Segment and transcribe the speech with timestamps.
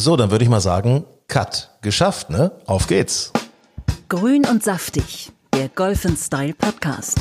[0.00, 1.70] So, dann würde ich mal sagen, Cut.
[1.82, 2.52] Geschafft, ne?
[2.66, 3.32] Auf geht's.
[4.08, 7.18] Grün und saftig, der Golf Style Podcast.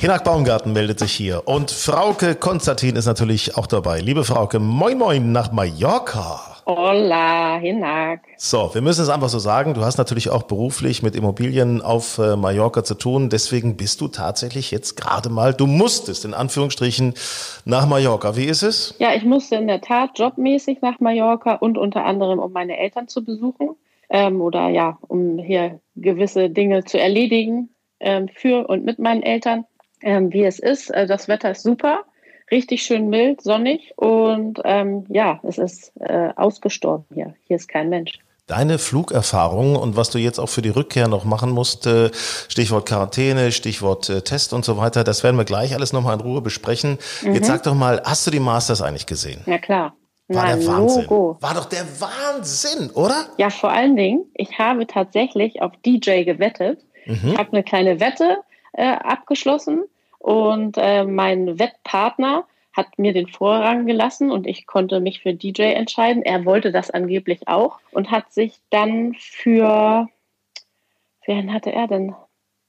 [0.00, 4.00] Hinak Baumgarten meldet sich hier und Frauke Konstantin ist natürlich auch dabei.
[4.00, 6.57] Liebe Frauke, moin moin nach Mallorca.
[6.70, 8.20] Hola, Hinak.
[8.36, 12.18] So, wir müssen es einfach so sagen, du hast natürlich auch beruflich mit Immobilien auf
[12.18, 17.14] äh, Mallorca zu tun, deswegen bist du tatsächlich jetzt gerade mal, du musstest in Anführungsstrichen
[17.64, 18.36] nach Mallorca.
[18.36, 18.94] Wie ist es?
[18.98, 23.08] Ja, ich musste in der Tat jobmäßig nach Mallorca und unter anderem, um meine Eltern
[23.08, 23.70] zu besuchen
[24.10, 29.64] ähm, oder ja, um hier gewisse Dinge zu erledigen ähm, für und mit meinen Eltern.
[30.02, 32.04] Ähm, wie es ist, äh, das Wetter ist super
[32.50, 37.34] richtig schön mild, sonnig und ähm, ja, es ist äh, ausgestorben hier.
[37.46, 38.18] Hier ist kein Mensch.
[38.46, 42.10] Deine Flugerfahrung und was du jetzt auch für die Rückkehr noch machen musst, äh,
[42.48, 46.20] Stichwort Quarantäne, Stichwort äh, Test und so weiter, das werden wir gleich alles nochmal in
[46.20, 46.98] Ruhe besprechen.
[47.22, 47.34] Mhm.
[47.34, 49.42] Jetzt sag doch mal, hast du die Masters eigentlich gesehen?
[49.44, 49.94] Ja klar.
[50.28, 51.02] War Na, der Wahnsinn.
[51.02, 51.36] Logo.
[51.40, 53.26] War doch der Wahnsinn, oder?
[53.38, 56.80] Ja, vor allen Dingen, ich habe tatsächlich auf DJ gewettet.
[57.06, 57.32] Mhm.
[57.32, 58.38] Ich habe eine kleine Wette
[58.74, 59.84] äh, abgeschlossen
[60.28, 65.72] und äh, mein Wettpartner hat mir den Vorrang gelassen und ich konnte mich für DJ
[65.72, 66.22] entscheiden.
[66.22, 70.06] Er wollte das angeblich auch und hat sich dann für,
[71.24, 72.14] wen hatte er denn?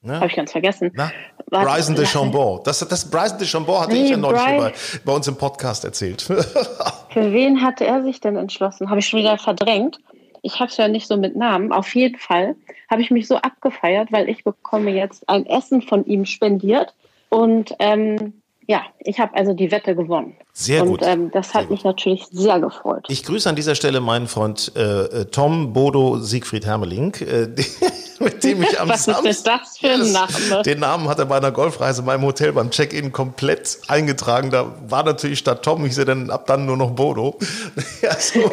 [0.02, 0.16] Ne?
[0.16, 0.94] Habe ich ganz vergessen.
[0.96, 1.12] Na?
[1.50, 2.62] Bryson de Chambon.
[2.64, 4.74] Das, das Bryson de Chambon hatte nee, ich ja neulich bei,
[5.04, 6.22] bei uns im Podcast erzählt.
[7.10, 8.90] für wen hatte er sich denn entschlossen?
[8.90, 10.00] Habe ich schon wieder verdrängt.
[10.44, 11.74] Ich habe es ja nicht so mit Namen.
[11.74, 12.56] Auf jeden Fall
[12.90, 16.96] habe ich mich so abgefeiert, weil ich bekomme jetzt ein Essen von ihm spendiert
[17.30, 20.36] und ähm, ja, ich habe also die Wette gewonnen.
[20.54, 21.02] Sehr gut.
[21.02, 23.06] Und ähm, das hat mich natürlich sehr gefreut.
[23.08, 27.48] Ich grüße an dieser Stelle meinen Freund äh, äh Tom Bodo Siegfried Hermeling, äh,
[28.20, 29.24] mit dem ich am Was Samstag.
[29.24, 30.64] Was ist das für ein Name?
[30.64, 34.52] Den Namen hat er bei einer Golfreise in meinem Hotel beim Check-in komplett eingetragen.
[34.52, 37.38] Da war natürlich statt Tom, ich sehe dann ab dann nur noch Bodo.
[38.02, 38.52] ja, so.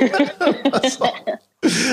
[0.89, 1.07] so.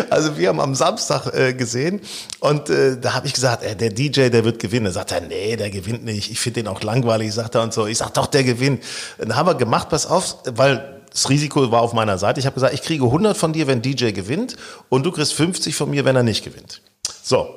[0.09, 2.01] Also wir haben am Samstag äh, gesehen
[2.39, 4.85] und äh, da habe ich gesagt, äh, der DJ, der wird gewinnen.
[4.85, 6.31] Da sagt er, nee, der gewinnt nicht.
[6.31, 7.87] Ich finde den auch langweilig, sagt er und so.
[7.87, 8.83] Ich sag doch, der gewinnt.
[9.17, 12.39] Dann haben wir gemacht, pass auf, weil das Risiko war auf meiner Seite.
[12.39, 14.55] Ich habe gesagt, ich kriege 100 von dir, wenn DJ gewinnt
[14.89, 16.81] und du kriegst 50 von mir, wenn er nicht gewinnt.
[17.21, 17.47] So,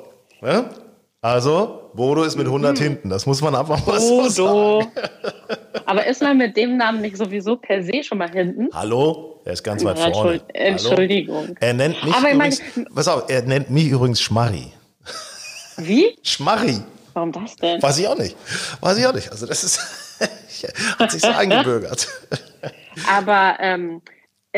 [0.41, 0.69] ja?
[1.21, 2.83] also Bodo ist mit 100 mhm.
[2.83, 3.09] hinten.
[3.09, 4.29] Das muss man einfach mal Bodo.
[4.29, 4.91] so sagen.
[5.85, 8.69] Aber ist man mit dem Namen nicht sowieso per se schon mal hinten?
[8.73, 9.41] Hallo?
[9.45, 10.41] Er ist ganz weit ja, vorne.
[10.53, 11.43] Entschuldigung.
[11.43, 11.55] Hallo?
[11.59, 14.71] Er nennt mich Aber übrigens, meine, pass auf, er nennt mich übrigens Schmarri.
[15.77, 16.17] Wie?
[16.21, 16.81] Schmarri.
[17.13, 17.81] Warum das denn?
[17.81, 18.35] Weiß ich auch nicht.
[18.81, 19.31] Weiß ich auch nicht.
[19.31, 20.06] Also das ist,
[20.99, 22.07] hat sich so eingebürgert.
[23.09, 24.01] Aber ähm,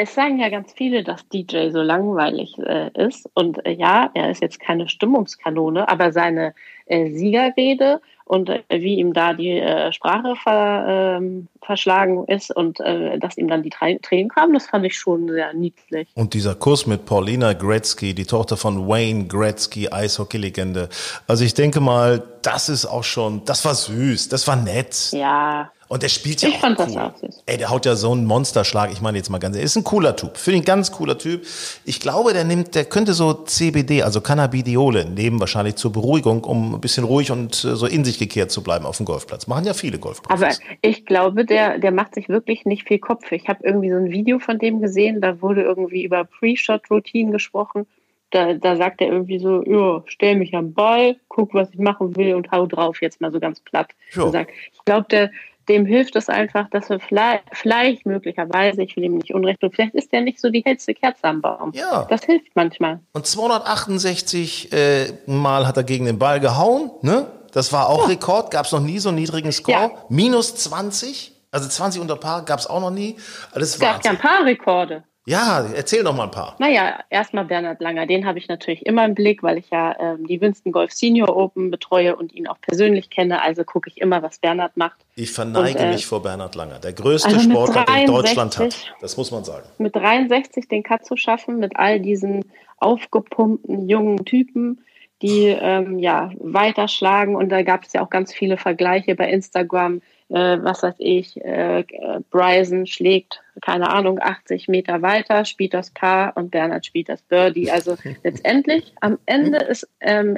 [0.02, 3.30] es sagen ja ganz viele, dass DJ so langweilig äh, ist.
[3.34, 6.54] Und äh, ja, er ist jetzt keine Stimmungskanone, aber seine
[6.86, 12.80] äh, Siegerrede und äh, wie ihm da die äh, Sprache ver, ähm, verschlagen ist und
[12.80, 16.08] äh, dass ihm dann die Tränen kamen, das fand ich schon sehr niedlich.
[16.14, 20.90] Und dieser Kuss mit Paulina Gretzky, die Tochter von Wayne Gretzky, Eishockey-Legende.
[21.28, 25.12] Also ich denke mal, das ist auch schon, das war süß, das war nett.
[25.12, 25.72] Ja.
[25.90, 26.86] Und der spielt ja ich auch fand cool.
[26.86, 27.44] Das auch süß.
[27.48, 28.92] Ey, der haut ja so einen Monsterschlag.
[28.92, 30.38] Ich meine jetzt mal ganz, er ist ein cooler Typ.
[30.38, 31.48] Finde ihn ganz cooler Typ.
[31.84, 36.76] Ich glaube, der nimmt, der könnte so CBD, also Cannabidiole nehmen, wahrscheinlich zur Beruhigung, um
[36.76, 39.48] ein bisschen ruhig und äh, so in sich gekehrt zu bleiben auf dem Golfplatz.
[39.48, 40.60] Machen ja viele Golfprofis.
[40.60, 43.32] Aber ich glaube, der, der macht sich wirklich nicht viel Kopf.
[43.32, 47.88] Ich habe irgendwie so ein Video von dem gesehen, da wurde irgendwie über Pre-Shot-Routine gesprochen.
[48.32, 52.16] Da, da sagt er irgendwie so, ja, stell mich am Ball, guck, was ich machen
[52.16, 53.90] will und hau drauf, jetzt mal so ganz platt.
[54.14, 54.52] Gesagt.
[54.72, 55.32] Ich glaube,
[55.70, 59.72] dem hilft es einfach, dass wir vielleicht, vielleicht möglicherweise, ich will ihm nicht unrecht tun,
[59.72, 61.72] vielleicht ist der nicht so die hellste Kerze am Baum.
[61.74, 62.06] Ja.
[62.10, 63.00] Das hilft manchmal.
[63.14, 67.28] Und 268 äh, Mal hat er gegen den Ball gehauen, ne?
[67.52, 68.10] Das war auch ja.
[68.10, 69.78] Rekord, gab es noch nie so einen niedrigen Score.
[69.78, 69.92] Ja.
[70.10, 73.16] Minus 20, also 20 unter Paar gab es auch noch nie.
[73.54, 75.04] Alles es gab ja ein paar Rekorde.
[75.30, 76.56] Ja, erzähl doch mal ein paar.
[76.58, 80.26] Naja, erstmal Bernhard Langer, den habe ich natürlich immer im Blick, weil ich ja ähm,
[80.26, 83.44] die Winston Golf Senior Open betreue und ihn auch persönlich kenne.
[83.44, 84.98] Also gucke ich immer, was Bernhard macht.
[85.14, 88.96] Ich verneige und, äh, mich vor Bernhard Langer, der größte also Sportler, den Deutschland hat.
[89.02, 89.68] Das muss man sagen.
[89.78, 92.46] Mit 63 den Cut zu schaffen, mit all diesen
[92.78, 94.84] aufgepumpten jungen Typen,
[95.22, 97.36] die ähm, ja weiterschlagen.
[97.36, 101.44] Und da gab es ja auch ganz viele Vergleiche bei Instagram äh, was weiß ich,
[101.44, 101.84] äh,
[102.30, 107.72] Bryson schlägt, keine Ahnung, 80 Meter weiter, spielt das Paar und Bernhard spielt das Birdie.
[107.72, 110.38] Also letztendlich am Ende ist ähm,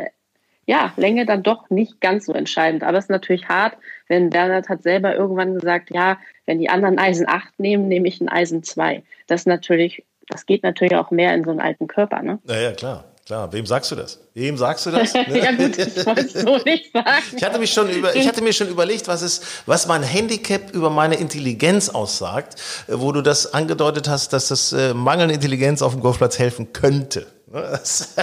[0.65, 2.83] ja Länge dann doch nicht ganz so entscheidend.
[2.83, 6.97] Aber es ist natürlich hart, wenn Bernhard hat selber irgendwann gesagt, ja, wenn die anderen
[6.97, 9.03] Eisen 8 nehmen, nehme ich ein Eisen 2.
[9.27, 12.39] Das ist natürlich das geht natürlich auch mehr in so einen alten Körper, ne?
[12.45, 13.10] Ja, ja, klar.
[13.25, 13.51] Klar.
[13.53, 14.19] Wem sagst du das?
[14.33, 15.13] Wem sagst du das?
[15.21, 15.43] Ne?
[15.43, 17.07] ja gut, ich wollte es so nicht sagen.
[17.35, 20.73] Ich hatte, mich schon über, ich hatte mir schon überlegt, was, ist, was mein Handicap
[20.73, 22.55] über meine Intelligenz aussagt,
[22.87, 26.73] äh, wo du das angedeutet hast, dass das äh, mangelnde Intelligenz auf dem Golfplatz helfen
[26.73, 27.27] könnte.
[27.51, 28.15] Das,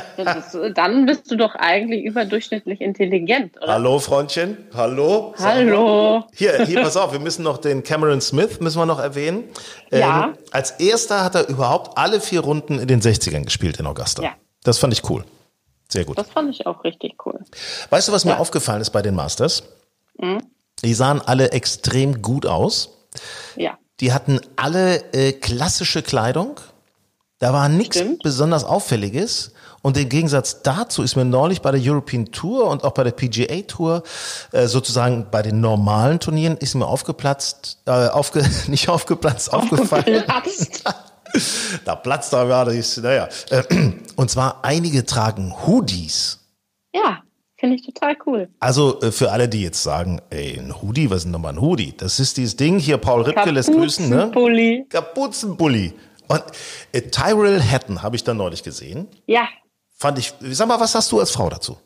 [0.74, 3.74] dann bist du doch eigentlich überdurchschnittlich intelligent, oder?
[3.74, 4.56] Hallo, Freundchen.
[4.74, 5.34] Hallo.
[5.38, 6.24] Hallo.
[6.34, 9.44] Hier, hier, pass auf, wir müssen noch den Cameron Smith, müssen wir noch erwähnen.
[9.90, 10.28] Ja.
[10.28, 14.22] Ähm, als erster hat er überhaupt alle vier Runden in den 60ern gespielt in Augusta.
[14.22, 14.30] Ja.
[14.64, 15.24] Das fand ich cool.
[15.88, 16.18] Sehr gut.
[16.18, 17.40] Das fand ich auch richtig cool.
[17.90, 19.62] Weißt du, was mir aufgefallen ist bei den Masters?
[20.18, 20.42] Mhm.
[20.84, 22.90] Die sahen alle extrem gut aus.
[23.56, 23.78] Ja.
[24.00, 26.60] Die hatten alle äh, klassische Kleidung.
[27.38, 29.52] Da war nichts besonders Auffälliges.
[29.80, 33.12] Und im Gegensatz dazu ist mir neulich bei der European Tour und auch bei der
[33.12, 34.02] PGA Tour,
[34.52, 40.24] äh, sozusagen bei den normalen Turnieren, ist mir aufgeplatzt, äh, aufge, nicht aufgeplatzt, aufgefallen.
[40.24, 40.84] Platzt.
[41.84, 42.72] da platzt da gerade,
[43.02, 43.28] naja.
[44.16, 46.38] Und zwar einige tragen Hoodies.
[46.94, 47.22] Ja,
[47.56, 48.48] finde ich total cool.
[48.60, 51.60] Also äh, für alle, die jetzt sagen, ey, ein Hoodie, was ist denn nochmal ein
[51.60, 51.94] Hoodie?
[51.96, 54.16] Das ist dieses Ding, hier Paul Ripke lässt grüßen, ne?
[54.16, 54.86] Kapuzenpulli.
[54.88, 55.92] Kapuzenpulli.
[56.28, 56.42] Und
[56.92, 59.08] äh, Tyrell Hatton habe ich da neulich gesehen.
[59.26, 59.48] Ja,
[60.00, 61.76] Fand ich, sag mal, was hast du als Frau dazu?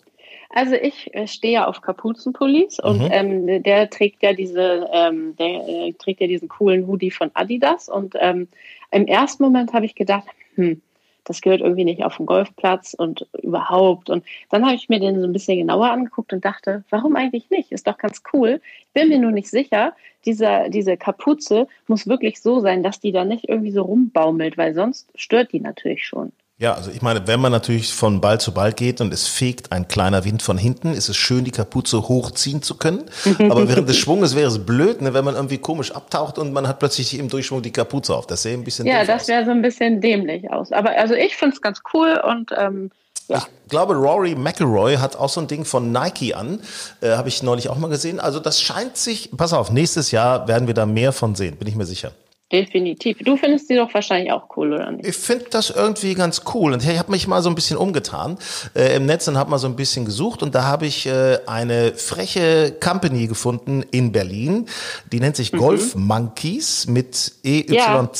[0.51, 3.09] Also ich äh, stehe ja auf Kapuzenpullis und Mhm.
[3.11, 7.89] ähm, der trägt ja diese, ähm, der äh, trägt ja diesen coolen Hoodie von Adidas
[7.89, 8.49] und ähm,
[8.93, 10.81] im ersten Moment habe ich gedacht, hm,
[11.25, 14.11] das gehört irgendwie nicht auf den Golfplatz und überhaupt.
[14.11, 17.49] Und dann habe ich mir den so ein bisschen genauer angeguckt und dachte, warum eigentlich
[17.51, 17.73] nicht?
[17.73, 18.61] Ist doch ganz cool.
[18.81, 19.95] Ich bin mir nur nicht sicher,
[20.25, 24.75] dieser, diese Kapuze muss wirklich so sein, dass die da nicht irgendwie so rumbaumelt, weil
[24.75, 26.33] sonst stört die natürlich schon.
[26.63, 29.73] Ja, also ich meine, wenn man natürlich von Ball zu Ball geht und es fegt
[29.73, 33.03] ein kleiner Wind von hinten, ist es schön, die Kapuze hochziehen zu können.
[33.51, 36.69] Aber während des Schwunges wäre es blöd, ne, wenn man irgendwie komisch abtaucht und man
[36.69, 38.29] hat plötzlich im Durchschwung die Kapuze auf.
[38.29, 40.71] Das sähe ein bisschen Ja, das wäre so ein bisschen dämlich aus.
[40.71, 42.93] Aber also ich finde es ganz cool und ähm,
[43.27, 43.39] ja.
[43.39, 46.61] Ich glaube, Rory McIlroy hat auch so ein Ding von Nike an.
[47.01, 48.21] Äh, Habe ich neulich auch mal gesehen.
[48.21, 51.67] Also das scheint sich, pass auf, nächstes Jahr werden wir da mehr von sehen, bin
[51.67, 52.13] ich mir sicher.
[52.53, 53.19] Definitiv.
[53.21, 55.07] Du findest die doch wahrscheinlich auch cool, oder nicht?
[55.07, 56.75] Ich finde das irgendwie ganz cool.
[56.75, 58.37] Und ich habe mich mal so ein bisschen umgetan
[58.75, 60.43] äh, im Netz und habe mal so ein bisschen gesucht.
[60.43, 64.67] Und da habe ich äh, eine freche Company gefunden in Berlin.
[65.13, 68.11] Die nennt sich Golf Monkeys mit eyz.com,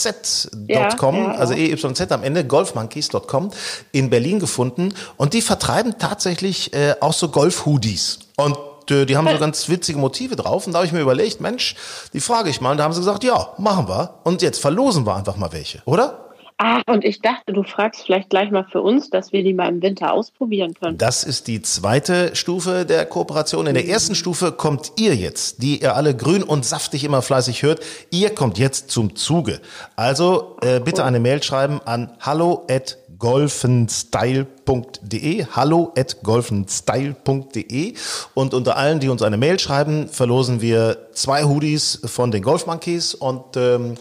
[0.69, 1.75] Ja, ja, also ja.
[1.75, 3.51] EYZ am Ende, golfmonkeys.com
[3.93, 4.95] in Berlin gefunden.
[5.19, 8.21] Und die vertreiben tatsächlich äh, auch so Golf-Hoodies.
[8.37, 8.57] Und
[8.91, 10.67] die haben so ganz witzige Motive drauf.
[10.67, 11.75] Und da habe ich mir überlegt, Mensch,
[12.13, 12.73] die frage ich mal.
[12.73, 14.15] Und da haben sie gesagt, ja, machen wir.
[14.25, 16.32] Und jetzt verlosen wir einfach mal welche, oder?
[16.59, 19.69] Ah, und ich dachte, du fragst vielleicht gleich mal für uns, dass wir die mal
[19.69, 20.99] im Winter ausprobieren können.
[20.99, 23.67] Das ist die zweite Stufe der Kooperation.
[23.67, 27.63] In der ersten Stufe kommt ihr jetzt, die ihr alle grün und saftig immer fleißig
[27.63, 27.81] hört.
[28.11, 29.61] Ihr kommt jetzt zum Zuge.
[29.97, 37.95] Also äh, bitte eine Mail schreiben an hallo at golfenstyle.de hallo at golfenstyle.de
[38.35, 42.67] und unter allen, die uns eine Mail schreiben, verlosen wir zwei Hoodies von den Golf
[42.67, 43.95] Monkeys und ähm,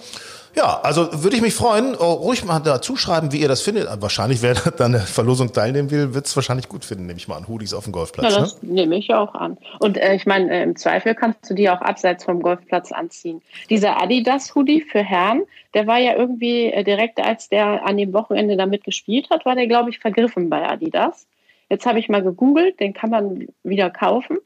[0.56, 3.88] ja, also würde ich mich freuen, oh, ruhig mal dazu schreiben, wie ihr das findet.
[4.02, 7.28] Wahrscheinlich, wer dann an der Verlosung teilnehmen will, wird es wahrscheinlich gut finden, nehme ich
[7.28, 7.48] mal an.
[7.48, 8.34] Hoodies auf dem Ja, Golfplatz.
[8.34, 8.40] ne?
[8.40, 9.58] das nehme ich auch an.
[9.80, 13.42] Und äh, ich meine, äh, im Zweifel kannst du die auch abseits vom Golfplatz anziehen.
[13.70, 15.44] Dieser Adidas-Hoodie für Herren,
[15.74, 19.56] der war ja irgendwie äh, direkt, als der an dem Wochenende damit gespielt hat, war
[19.56, 21.28] der, glaube ich, vergriffen bei Adidas.
[21.70, 24.38] Jetzt habe ich mal gegoogelt, den kann man wieder kaufen.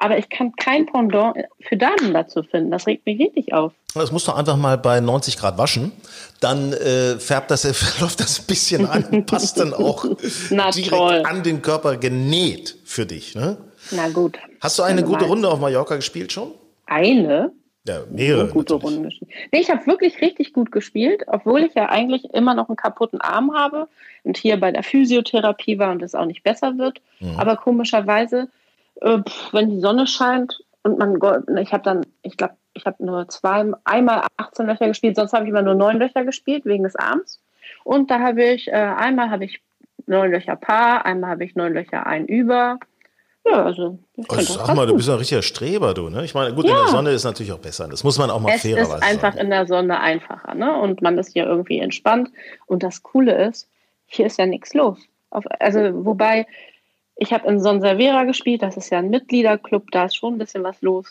[0.00, 2.70] Aber ich kann kein Pendant für Damen dazu finden.
[2.70, 3.72] Das regt mich richtig auf.
[3.94, 5.92] Das musst du einfach mal bei 90 Grad waschen.
[6.40, 7.64] Dann äh, färbt das,
[8.00, 10.06] läuft das ein bisschen an und passt dann auch
[10.50, 11.22] Na direkt toll.
[11.26, 13.34] an den Körper genäht für dich.
[13.34, 13.58] Ne?
[13.90, 14.38] Na gut.
[14.60, 15.26] Hast du eine gute.
[15.26, 16.54] Runde auf Mallorca gespielt schon?
[16.86, 17.52] Eine?
[17.86, 18.42] Ja, mehrere.
[18.42, 18.96] eine gute natürlich.
[18.96, 19.30] Runde gespielt.
[19.52, 23.20] Nee, ich habe wirklich richtig gut gespielt, obwohl ich ja eigentlich immer noch einen kaputten
[23.20, 23.86] Arm habe
[24.24, 27.00] und hier bei der Physiotherapie war und es auch nicht besser wird.
[27.20, 27.38] Mhm.
[27.38, 28.48] Aber komischerweise,
[29.00, 33.28] wenn die Sonne scheint und man, go- ich habe dann, ich glaube, ich habe nur
[33.28, 36.96] zwei, einmal 18 Löcher gespielt, sonst habe ich immer nur neun Löcher gespielt wegen des
[36.96, 37.40] Arms.
[37.84, 39.60] Und da habe ich, äh, einmal habe ich
[40.06, 42.78] neun Löcher Paar, einmal habe ich neun Löcher ein über.
[43.44, 46.10] Ja, also das sag mal, du bist ein richtiger Streber, du.
[46.10, 46.24] Ne?
[46.24, 46.82] Ich meine, gut, in Ja.
[46.82, 47.88] der Sonne ist natürlich auch besser.
[47.88, 49.38] Das muss man auch mal Es ist fairerweise einfach sagen.
[49.38, 50.78] in der Sonne einfacher, ne?
[50.78, 52.30] Und man ist hier irgendwie entspannt.
[52.66, 53.66] Und das Coole ist,
[54.06, 54.98] hier ist ja nichts los.
[55.30, 56.46] Auf, also, wobei,
[57.16, 60.64] ich habe in Sonservera gespielt, das ist ja ein Mitgliederclub, da ist schon ein bisschen
[60.64, 61.06] was los.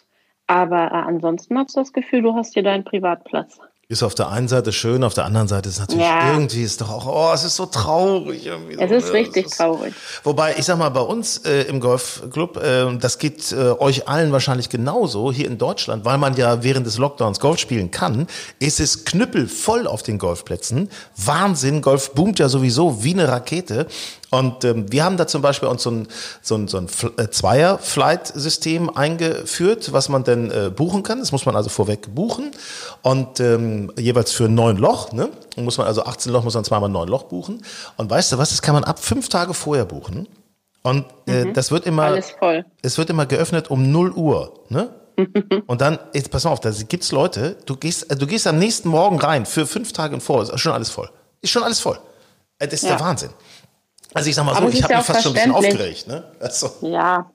[0.48, 3.60] Aber äh, ansonsten hast du das Gefühl, du hast hier deinen Privatplatz.
[3.92, 6.32] Ist auf der einen Seite schön, auf der anderen Seite ist natürlich Ja.
[6.32, 8.46] irgendwie ist doch auch, oh, es ist so traurig.
[8.46, 9.14] Irgendwie so, Es ist ne?
[9.14, 9.96] richtig Es ist- traurig.
[10.24, 14.32] Wobei, ich sag mal, bei uns äh, im Golfclub, äh, das geht äh, euch allen
[14.32, 18.28] wahrscheinlich genauso hier in Deutschland, weil man ja während des Lockdowns Golf spielen kann,
[18.60, 20.90] ist es knüppelvoll auf den Golfplätzen.
[21.18, 23.88] Wahnsinn, Golf boomt ja sowieso wie eine Rakete.
[24.32, 26.08] Und ähm, wir haben da zum Beispiel uns so ein,
[26.42, 31.20] so ein, so ein äh, Zweier-Flight-System eingeführt, was man denn äh, buchen kann.
[31.20, 32.52] Das muss man also vorweg buchen.
[33.02, 35.30] Und ähm, jeweils für neun Loch, ne?
[35.56, 37.64] Und muss man also 18 Loch, muss man zweimal neun Loch buchen.
[37.98, 40.28] Und weißt du was, das kann man ab fünf Tage vorher buchen.
[40.84, 42.66] Und äh, das wird immer, Alles voll.
[42.82, 44.90] es wird immer geöffnet um 0 Uhr, ne?
[45.68, 48.58] Und dann, jetzt pass mal auf, da gibt's Leute, du gehst, äh, du gehst am
[48.58, 51.10] nächsten Morgen rein für fünf Tage im Voraus, ist schon alles voll.
[51.42, 52.00] Ist schon alles voll.
[52.60, 52.96] Äh, Das ist Ja.
[52.96, 53.30] der Wahnsinn.
[54.14, 56.24] Also ich sag mal so, ich habe ja mich fast schon ein bisschen aufgeregt, ne?
[56.40, 57.30] Also, Ja,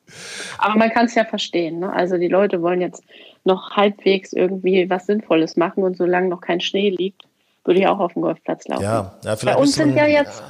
[0.59, 1.79] aber man kann es ja verstehen.
[1.79, 1.93] Ne?
[1.93, 3.03] Also die Leute wollen jetzt
[3.45, 7.23] noch halbwegs irgendwie was Sinnvolles machen und solange noch kein Schnee liegt,
[7.65, 8.83] würde ich auch auf dem Golfplatz laufen.
[8.83, 10.43] ja, ja, Bei vielleicht uns müsste sind ja jetzt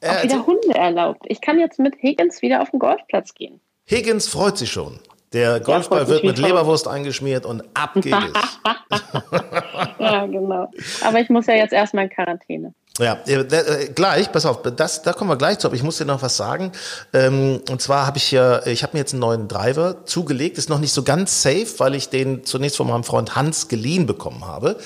[0.00, 1.22] Äh, auch wieder Hunde erlaubt.
[1.26, 3.60] Ich kann jetzt mit Higgins wieder auf den Golfplatz gehen.
[3.88, 4.98] Higgins freut sich schon.
[5.32, 6.38] Der Golfball wird mit.
[6.38, 8.58] Leberwurst eingeschmiert und ab geht es.
[9.98, 10.68] Ja, genau.
[11.04, 12.74] Aber ich muss ja jetzt erstmal in Quarantäne.
[13.00, 15.96] Ja, äh, äh, gleich, pass auf, das, da kommen wir gleich zu, aber ich muss
[15.96, 16.70] dir noch was sagen.
[17.14, 20.68] Ähm, und zwar habe ich ja, ich habe mir jetzt einen neuen Driver zugelegt, ist
[20.68, 24.46] noch nicht so ganz safe, weil ich den zunächst von meinem Freund Hans geliehen bekommen
[24.46, 24.76] habe.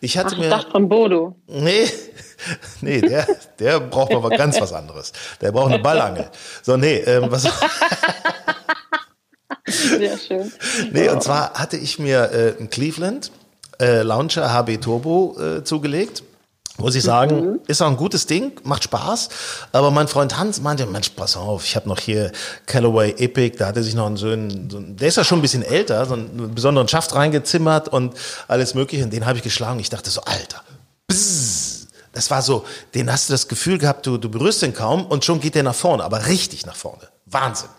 [0.00, 1.34] Ich hatte Ach, ich mir, dachte von Bodo.
[1.48, 1.90] nee,
[2.80, 3.26] nee, der,
[3.58, 5.12] der braucht mal was ganz was anderes.
[5.40, 6.30] Der braucht eine Ballangel.
[6.62, 7.42] So, nee, ähm, was,
[9.66, 10.52] Sehr schön.
[10.92, 13.32] Nee, und zwar hatte ich mir äh, einen Cleveland
[13.80, 16.22] äh, Launcher HB Turbo äh, zugelegt.
[16.76, 19.28] Muss ich sagen, ist auch ein gutes Ding, macht Spaß.
[19.70, 22.32] Aber mein Freund Hans meinte, Mensch, pass auf, ich habe noch hier
[22.66, 25.42] Callaway Epic, da hatte sich noch einen Söhnen, so einen, der ist ja schon ein
[25.42, 28.14] bisschen älter, so einen besonderen Schaft reingezimmert und
[28.48, 29.04] alles mögliche.
[29.04, 29.78] Und den habe ich geschlagen.
[29.78, 30.62] Ich dachte so, Alter,
[31.06, 31.86] bzzz.
[32.12, 32.64] das war so,
[32.94, 35.62] den hast du das Gefühl gehabt, du, du berührst den kaum und schon geht der
[35.62, 37.08] nach vorne, aber richtig nach vorne.
[37.26, 37.70] Wahnsinn.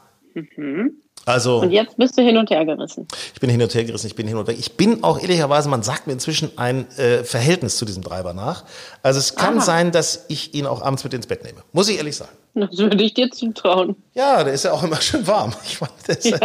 [1.25, 1.61] Also.
[1.61, 3.07] Und jetzt bist du hin und her gerissen.
[3.33, 4.57] Ich bin hin und her gerissen, ich bin hin und weg.
[4.59, 8.63] Ich bin auch ehrlicherweise, man sagt mir inzwischen ein äh, Verhältnis zu diesem Treiber nach.
[9.01, 9.65] Also es kann Aha.
[9.65, 11.59] sein, dass ich ihn auch abends mit ins Bett nehme.
[11.73, 12.31] Muss ich ehrlich sagen.
[12.53, 13.95] Das würde ich dir zutrauen.
[14.13, 15.53] Ja, der ist ja auch immer schön warm.
[15.65, 16.37] Ich meine, ist, Ja.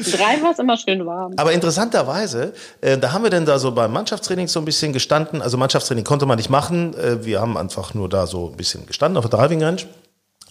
[0.00, 1.32] Drei war es immer schön warm.
[1.36, 5.42] Aber interessanterweise, äh, da haben wir denn da so beim Mannschaftstraining so ein bisschen gestanden.
[5.42, 6.94] Also Mannschaftstraining konnte man nicht machen.
[6.94, 9.82] Äh, wir haben einfach nur da so ein bisschen gestanden auf der Driving Range.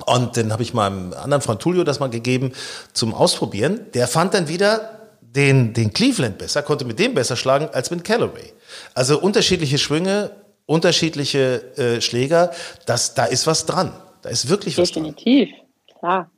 [0.05, 2.53] Und dann habe ich meinem anderen Freund Tulio das mal gegeben
[2.93, 3.87] zum Ausprobieren.
[3.93, 8.03] Der fand dann wieder den, den Cleveland besser, konnte mit dem besser schlagen als mit
[8.03, 8.53] Callaway.
[8.93, 10.31] Also unterschiedliche Schwünge,
[10.65, 12.51] unterschiedliche äh, Schläger,
[12.85, 13.91] das, da ist was dran.
[14.21, 15.03] Da ist wirklich was dran.
[15.03, 15.49] Definitiv.
[15.99, 16.29] Klar.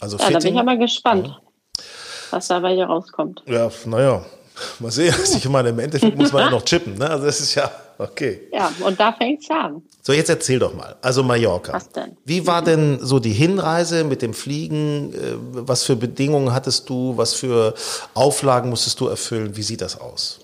[0.00, 1.40] Also Ja, da bin ich aber gespannt,
[2.30, 3.42] was dabei hier rauskommt.
[3.46, 4.24] Ja, naja,
[4.78, 5.14] mal sehen.
[5.18, 6.94] Also Ich meine, im Endeffekt muss man ja noch chippen.
[6.94, 7.08] Ne?
[7.08, 8.48] Also das ist ja okay.
[8.52, 9.82] Ja, und da fängt es an.
[10.02, 10.96] So, jetzt erzähl doch mal.
[11.02, 11.72] Also Mallorca.
[11.72, 12.16] Was denn?
[12.24, 15.12] Wie war denn so die Hinreise mit dem Fliegen?
[15.14, 15.16] Äh,
[15.66, 17.16] Was für Bedingungen hattest du?
[17.16, 17.74] Was für
[18.14, 19.56] Auflagen musstest du erfüllen?
[19.56, 20.40] Wie sieht das aus?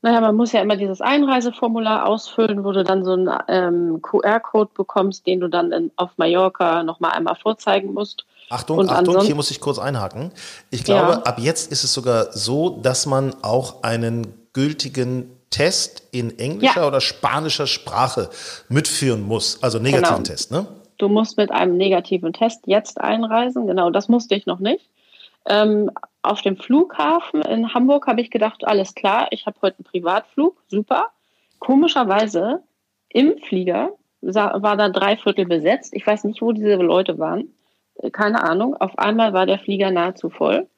[0.00, 4.70] Naja, man muss ja immer dieses Einreiseformular ausfüllen, wo du dann so einen ähm, QR-Code
[4.74, 8.24] bekommst, den du dann in, auf Mallorca nochmal einmal vorzeigen musst.
[8.48, 10.30] Achtung, Und Achtung, hier muss ich kurz einhaken.
[10.70, 11.22] Ich glaube, Ja.
[11.22, 16.86] ab jetzt ist es sogar so, dass man auch einen gültigen Test in englischer Ja.
[16.86, 18.30] oder spanischer Sprache
[18.68, 19.62] mitführen muss.
[19.62, 20.22] Also negativen Genau.
[20.26, 20.66] Test, ne?
[20.98, 23.66] Du musst mit einem negativen Test jetzt einreisen.
[23.66, 24.88] Genau, das musste ich noch nicht.
[25.48, 25.90] Ähm,
[26.22, 30.62] auf dem Flughafen in Hamburg habe ich gedacht, alles klar, ich habe heute einen Privatflug,
[30.66, 31.08] super.
[31.58, 32.62] Komischerweise
[33.08, 33.90] im Flieger
[34.20, 35.94] war da drei Viertel besetzt.
[35.94, 37.54] Ich weiß nicht, wo diese Leute waren.
[37.94, 38.76] Äh, Keine Ahnung.
[38.76, 40.68] Auf einmal war der Flieger nahezu voll.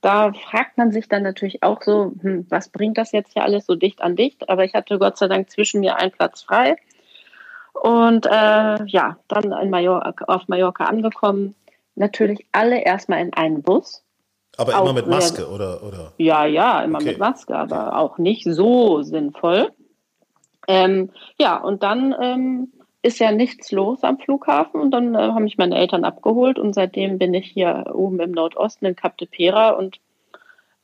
[0.00, 3.66] Da fragt man sich dann natürlich auch so, hm, was bringt das jetzt hier alles
[3.66, 4.48] so dicht an dicht?
[4.48, 6.76] Aber ich hatte Gott sei Dank zwischen mir einen Platz frei.
[7.74, 11.54] Und äh, ja, dann Mallorca, auf Mallorca angekommen.
[11.94, 14.04] Natürlich alle erstmal in einen Bus.
[14.58, 16.12] Aber immer mit Maske oder, oder?
[16.18, 17.10] Ja, ja, immer Okay.
[17.10, 19.70] mit Maske, aber auch nicht so sinnvoll.
[20.66, 22.72] Ähm, ja, und dann ähm,
[23.02, 26.74] ist ja nichts los am Flughafen und dann äh, haben mich meine Eltern abgeholt und
[26.74, 30.00] seitdem bin ich hier oben im Nordosten in Cap de Pera und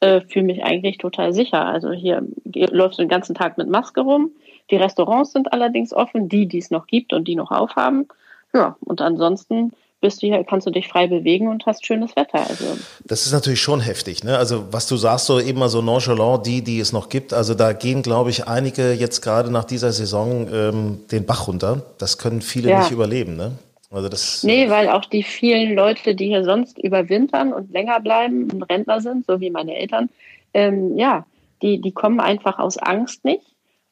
[0.01, 1.67] äh, fühle mich eigentlich total sicher.
[1.67, 4.31] Also hier läufst du den ganzen Tag mit Maske rum.
[4.71, 8.07] Die Restaurants sind allerdings offen, die, die es noch gibt und die noch aufhaben.
[8.55, 9.73] Ja, und ansonsten
[10.05, 12.41] bist du hier, kannst du dich frei bewegen und hast schönes Wetter.
[12.47, 12.65] Also
[13.05, 14.37] Das ist natürlich schon heftig, ne?
[14.37, 17.33] Also was du sagst, so eben mal so nonchalant, die, die es noch gibt.
[17.33, 21.83] Also da gehen, glaube ich, einige jetzt gerade nach dieser Saison ähm, den Bach runter.
[21.97, 22.81] Das können viele Ja.
[22.81, 23.53] nicht überleben, ne?
[23.91, 24.43] Also das.
[24.45, 29.01] Nee, weil auch die vielen Leute, die hier sonst überwintern und länger bleiben und Rentner
[29.01, 30.11] sind, so wie meine Eltern,
[30.53, 31.25] ähm, ja,
[31.63, 33.47] die, die kommen einfach aus Angst nicht.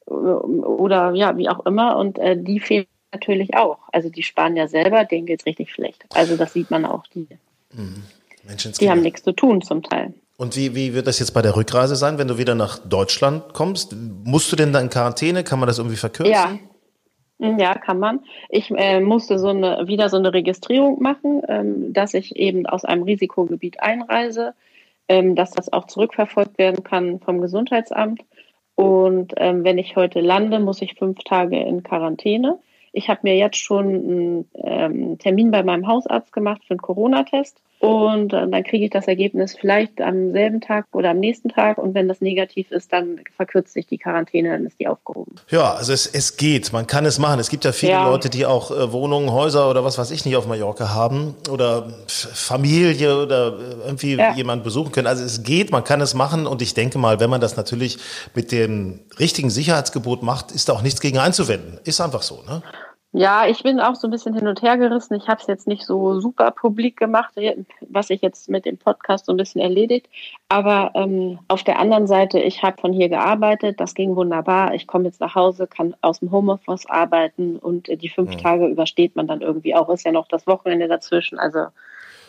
[0.05, 1.97] oder ja, wie auch immer.
[1.97, 3.79] Und äh, die fehlen natürlich auch.
[3.91, 6.03] Also die Spanier selber, denen geht es richtig schlecht.
[6.13, 7.05] Also das sieht man auch.
[7.07, 7.27] Die,
[7.73, 8.03] mhm.
[8.79, 10.13] die haben nichts zu tun zum Teil.
[10.37, 13.53] Und wie, wie wird das jetzt bei der Rückreise sein, wenn du wieder nach Deutschland
[13.53, 13.95] kommst?
[14.23, 15.43] Musst du denn da in Quarantäne?
[15.43, 16.33] Kann man das irgendwie verkürzen?
[16.33, 16.57] Ja,
[17.39, 18.21] hm, ja, kann man.
[18.49, 22.85] Ich äh, musste so eine, wieder so eine Registrierung machen, ähm, dass ich eben aus
[22.85, 24.53] einem Risikogebiet einreise,
[25.07, 28.23] ähm, dass das auch zurückverfolgt werden kann vom Gesundheitsamt.
[28.75, 32.59] Und ähm, wenn ich heute lande, muss ich fünf Tage in Quarantäne.
[32.93, 37.61] Ich habe mir jetzt schon einen ähm, Termin bei meinem Hausarzt gemacht für einen Corona-Test.
[37.83, 41.77] Und dann kriege ich das Ergebnis vielleicht am selben Tag oder am nächsten Tag.
[41.77, 45.35] Und wenn das negativ ist, dann verkürzt sich die Quarantäne, dann ist die aufgehoben.
[45.49, 46.71] Ja, also es, es geht.
[46.71, 47.41] Man kann es machen.
[47.41, 48.07] Es gibt ja viele ja.
[48.07, 51.89] Leute, die auch äh, Wohnungen, Häuser oder was weiß ich nicht auf Mallorca haben oder
[52.07, 54.33] Familie oder äh, irgendwie ja.
[54.33, 55.07] jemand besuchen können.
[55.07, 56.47] Also es geht, man kann es machen.
[56.47, 57.97] Und ich denke mal, wenn man das natürlich
[58.33, 61.81] mit dem richtigen Sicherheitsgebot macht, ist da auch nichts gegen einzuwenden.
[61.83, 62.63] Ist einfach so, ne?
[63.15, 65.13] Ja, ich bin auch so ein bisschen hin und her gerissen.
[65.13, 67.35] Ich habe es jetzt nicht so super publik gemacht,
[67.81, 70.09] was ich jetzt mit dem Podcast so ein bisschen erledigt.
[70.49, 74.73] Aber ähm, auf der anderen Seite, ich habe von hier gearbeitet, das ging wunderbar.
[74.73, 78.39] Ich komme jetzt nach Hause, kann aus dem Homeoffice arbeiten und die fünf mhm.
[78.39, 79.89] Tage übersteht man dann irgendwie auch.
[79.89, 81.37] Ist ja noch das Wochenende dazwischen.
[81.37, 81.67] Also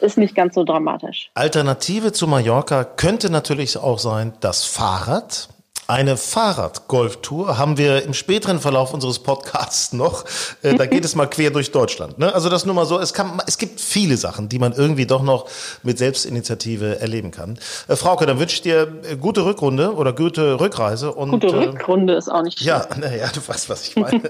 [0.00, 1.31] ist nicht ganz so dramatisch.
[1.33, 5.49] Alternative zu Mallorca könnte natürlich auch sein das Fahrrad.
[5.87, 10.25] Eine Fahrradgolftour haben wir im späteren Verlauf unseres Podcasts noch.
[10.62, 12.19] Äh, da geht es mal quer durch Deutschland.
[12.19, 12.35] Ne?
[12.35, 12.99] Also das nur mal so.
[12.99, 15.47] Es, kann, es gibt viele Sachen, die man irgendwie doch noch
[15.83, 17.59] mit Selbstinitiative erleben kann.
[17.87, 21.12] Äh, Frauke, dann wünsche ich dir äh, gute Rückrunde oder gute Rückreise.
[21.12, 22.91] Und, gute äh, Rückrunde ist auch nicht schlecht.
[22.91, 24.23] Ja, naja, du weißt, was ich meine.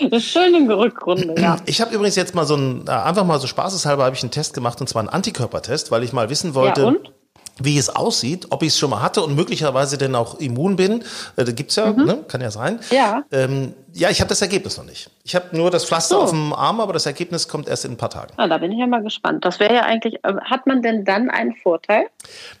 [0.00, 1.58] Eine schöne Rückrunde, ja.
[1.66, 4.54] Ich habe übrigens jetzt mal so ein, einfach mal so spaßeshalber habe ich einen Test
[4.54, 6.80] gemacht und zwar einen Antikörpertest, weil ich mal wissen wollte.
[6.80, 7.12] Ja, und?
[7.60, 11.02] Wie es aussieht, ob ich es schon mal hatte und möglicherweise denn auch immun bin.
[11.36, 12.04] Äh, da gibt's ja, mhm.
[12.04, 12.24] ne?
[12.28, 12.80] kann ja sein.
[12.90, 13.24] Ja.
[13.32, 15.10] Ähm, ja, ich habe das Ergebnis noch nicht.
[15.24, 16.22] Ich habe nur das Pflaster so.
[16.22, 18.32] auf dem Arm, aber das Ergebnis kommt erst in ein paar Tagen.
[18.36, 19.44] Ah, da bin ich ja mal gespannt.
[19.44, 22.06] Das wäre ja eigentlich, äh, hat man denn dann einen Vorteil?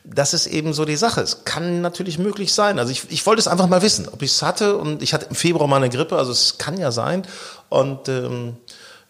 [0.04, 1.20] Das ist eben so die Sache.
[1.20, 2.78] Es kann natürlich möglich sein.
[2.78, 5.26] Also ich, ich wollte es einfach mal wissen, ob ich es hatte und ich hatte
[5.26, 7.22] im Februar mal eine Grippe, also es kann ja sein.
[7.68, 8.56] Und ähm,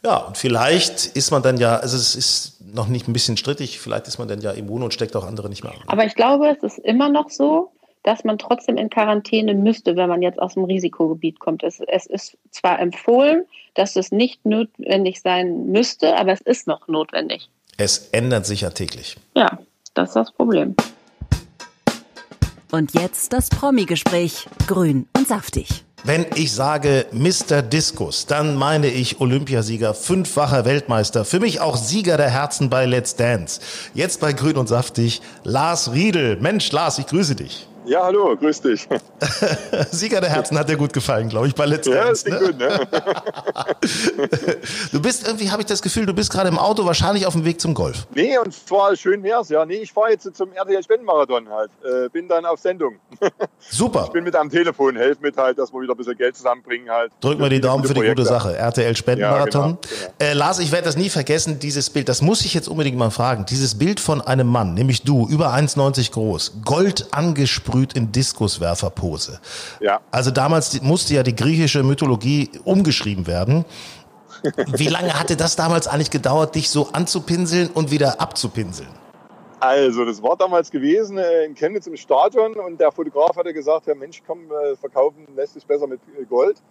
[0.04, 3.80] ja, und vielleicht ist man dann ja, also es ist noch nicht ein bisschen strittig,
[3.80, 5.78] vielleicht ist man dann ja immun und steckt auch andere nicht mehr an.
[5.86, 7.72] Aber ich glaube, es ist immer noch so,
[8.04, 11.62] dass man trotzdem in Quarantäne müsste, wenn man jetzt aus dem Risikogebiet kommt.
[11.62, 16.86] Es, es ist zwar empfohlen, dass es nicht notwendig sein müsste, aber es ist noch
[16.88, 17.48] notwendig.
[17.76, 19.16] Es ändert sich ja täglich.
[19.34, 19.58] Ja,
[19.94, 20.74] das ist das Problem.
[22.70, 24.46] Und jetzt das Promi-Gespräch.
[24.66, 25.84] Grün und saftig.
[26.04, 27.60] Wenn ich sage Mr.
[27.60, 33.16] Diskus, dann meine ich Olympiasieger, fünffacher Weltmeister, für mich auch Sieger der Herzen bei Let's
[33.16, 33.60] Dance.
[33.94, 36.36] Jetzt bei Grün und Saftig, Lars Riedel.
[36.40, 37.66] Mensch, Lars, ich grüße dich.
[37.88, 38.86] Ja, hallo, grüß dich.
[39.90, 42.28] Sieger der Herzen hat dir gut gefallen, glaube ich, bei Let's Dance.
[42.28, 42.46] Ja, ist ne?
[42.46, 42.86] gut, ne?
[44.92, 47.46] du bist irgendwie, habe ich das Gefühl, du bist gerade im Auto, wahrscheinlich auf dem
[47.46, 48.06] Weg zum Golf.
[48.14, 49.64] Nee, und zwar schön wär's, ja.
[49.64, 51.70] Nee, ich fahre jetzt zum RTL Spendenmarathon halt.
[51.82, 52.96] Äh, bin dann auf Sendung.
[53.58, 54.04] Super.
[54.04, 56.90] Ich bin mit am Telefon, helfe mit halt, dass wir wieder ein bisschen Geld zusammenbringen
[56.90, 57.10] halt.
[57.22, 58.22] Drück mal die Daumen für die Projekte.
[58.22, 58.54] gute Sache.
[58.54, 59.62] RTL Spendenmarathon.
[59.62, 59.78] Ja, genau,
[60.18, 60.30] genau.
[60.30, 63.10] Äh, Lars, ich werde das nie vergessen, dieses Bild, das muss ich jetzt unbedingt mal
[63.10, 63.46] fragen.
[63.46, 69.40] Dieses Bild von einem Mann, nämlich du, über 1,90 groß, Gold angesprüht in Diskus Schwertwerferpose.
[69.80, 70.00] Ja.
[70.10, 73.64] Also damals musste ja die griechische Mythologie umgeschrieben werden.
[74.76, 78.88] Wie lange hatte das damals eigentlich gedauert, dich so anzupinseln und wieder abzupinseln?
[79.60, 83.88] Also, das war damals gewesen äh, in Chemnitz im Stadion und der Fotograf hatte gesagt,
[83.88, 86.62] ja Mensch, komm, äh, verkaufen lässt sich besser mit äh, Gold.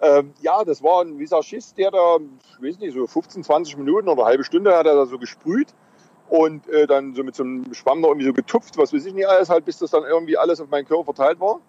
[0.00, 4.08] Ähm, ja, das war ein Visagist, der da, ich weiß nicht, so 15, 20 Minuten
[4.08, 5.68] oder eine halbe Stunde hat er da so gesprüht
[6.32, 9.12] und äh, dann so mit so einem Schwamm noch irgendwie so getupft, was weiß ich
[9.12, 11.60] nicht alles, halt, bis das dann irgendwie alles auf meinen Körper verteilt war.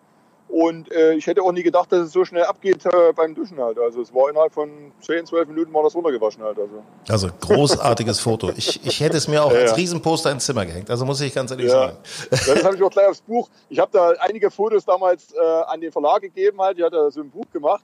[0.48, 3.60] Und äh, ich hätte auch nie gedacht, dass es so schnell abgeht äh, beim Duschen
[3.60, 3.78] halt.
[3.78, 4.70] Also es war innerhalb von
[5.02, 6.58] 10, 12 Minuten war das runtergewaschen halt.
[6.58, 8.52] Also, also großartiges Foto.
[8.56, 9.76] Ich, ich hätte es mir auch ja, als ja.
[9.76, 10.90] Riesenposter ins Zimmer gehängt.
[10.90, 11.72] Also muss ich ganz ehrlich ja.
[11.72, 11.98] sagen.
[12.32, 13.50] Ja, das habe ich auch gleich aufs Buch.
[13.68, 16.78] Ich habe da einige Fotos damals äh, an den Verlag gegeben halt.
[16.78, 17.84] Ich hatte so ein Buch gemacht.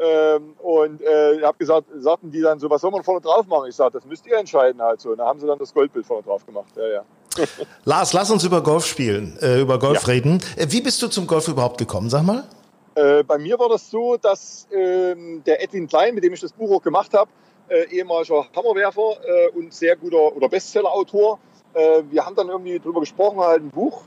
[0.00, 3.46] Ähm, und äh, ich habe gesagt, sagten die dann so, was soll man vorne drauf
[3.46, 3.68] machen?
[3.68, 5.10] Ich sage, das müsst ihr entscheiden halt so.
[5.10, 6.72] Und da haben sie dann das Goldbild vorne drauf gemacht.
[6.76, 7.04] Ja, ja.
[7.84, 10.12] Lars, lass uns über Golf spielen, äh, über Golf ja.
[10.12, 10.42] reden.
[10.56, 12.44] Äh, wie bist du zum Golf überhaupt gekommen, sag mal?
[12.94, 16.52] Äh, bei mir war das so, dass ähm, der Edwin Klein, mit dem ich das
[16.52, 17.30] Buch auch gemacht habe,
[17.68, 21.38] äh, ehemaliger Hammerwerfer äh, und sehr guter oder Bestseller-Autor,
[21.74, 24.02] wir haben dann irgendwie darüber gesprochen, halt ein Buch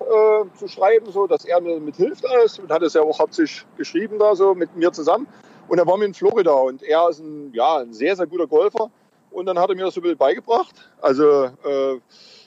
[0.56, 3.66] zu schreiben, so dass er mir mit hilft alles und hat es ja auch hauptsächlich
[3.76, 5.26] geschrieben da so mit mir zusammen.
[5.68, 8.48] Und er war mir in Florida und er ist ein, ja, ein sehr, sehr guter
[8.48, 8.90] Golfer.
[9.32, 10.90] Und dann hat er mir das so ein bisschen beigebracht.
[11.02, 12.00] Also äh,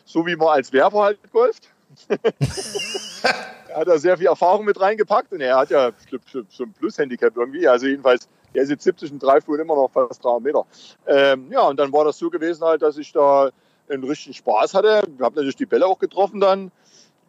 [0.04, 1.68] so wie man als Werfer halt golft.
[3.74, 5.90] hat er sehr viel Erfahrung mit reingepackt und er hat ja
[6.30, 7.68] so ein Plus-Handicap irgendwie.
[7.68, 10.66] Also jedenfalls, er ist jetzt 70 und drei Fuß immer noch fast 300 Meter.
[11.06, 13.50] Ähm, ja, und dann war das so gewesen halt, dass ich da
[13.88, 15.02] einen richtigen Spaß hatte.
[15.14, 16.70] Ich habe natürlich die Bälle auch getroffen dann.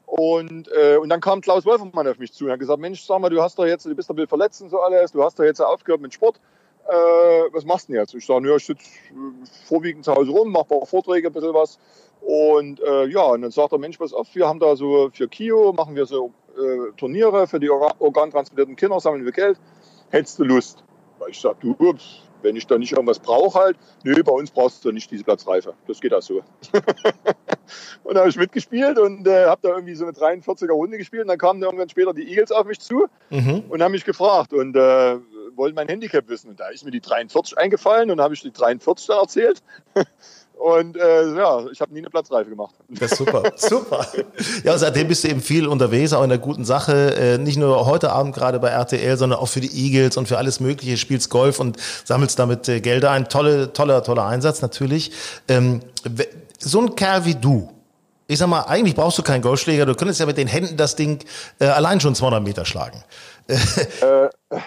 [0.10, 3.20] Und, äh, und dann kam Klaus Wolfermann auf mich zu und hat gesagt, Mensch, sag
[3.20, 5.44] mal, du hast doch jetzt, du bist doch verletzt und so alles, du hast doch
[5.44, 6.40] jetzt aufgehört mit Sport.
[6.88, 6.94] Äh,
[7.54, 8.16] was machst du denn jetzt?
[8.16, 11.34] Ich sage, ja, ich sitze äh, vorwiegend zu Hause rum, mache ein paar Vorträge, ein
[11.34, 11.78] bisschen was.
[12.22, 15.28] Und äh, ja, und dann sagt der Mensch, pass auf, wir haben da so für
[15.28, 19.60] Kio, machen wir so äh, Turniere für die organtransplantierten Kinder, sammeln wir Geld.
[20.10, 20.84] Hättest du Lust?
[21.28, 21.76] Ich sage, du,
[22.42, 25.74] wenn ich da nicht irgendwas brauche halt, nö, bei uns brauchst du nicht diese Platzreife.
[25.88, 26.44] Das geht auch so.
[28.04, 31.24] und da habe ich mitgespielt und äh, habe da irgendwie so eine 43er Runde gespielt.
[31.24, 33.64] Und dann kamen irgendwann später die Eagles auf mich zu mhm.
[33.70, 35.18] und haben mich gefragt und äh,
[35.56, 36.50] wollten mein Handicap wissen.
[36.50, 39.62] Und da ist mir die 43 eingefallen und habe ich die 43 dann erzählt.
[40.60, 42.76] Und äh, ja, ich habe nie eine Platzreife gemacht.
[42.90, 44.06] Das ist super, super.
[44.66, 47.16] Ja, seitdem bist du eben viel unterwegs, auch in der guten Sache.
[47.16, 50.38] Äh, nicht nur heute Abend gerade bei RTL, sondern auch für die Eagles und für
[50.38, 50.98] alles Mögliche.
[50.98, 53.30] Spielst Golf und sammelst damit äh, Gelder ein.
[53.30, 55.14] Tolle, toller, toller Einsatz natürlich.
[55.48, 55.80] Ähm,
[56.60, 57.70] so ein Kerl wie du,
[58.28, 59.88] ich sag mal, eigentlich brauchst du keinen Golfschläger.
[59.88, 61.24] Du könntest ja mit den Händen das Ding
[61.60, 63.04] äh, allein schon 200 Meter schlagen.
[63.50, 64.30] Äh.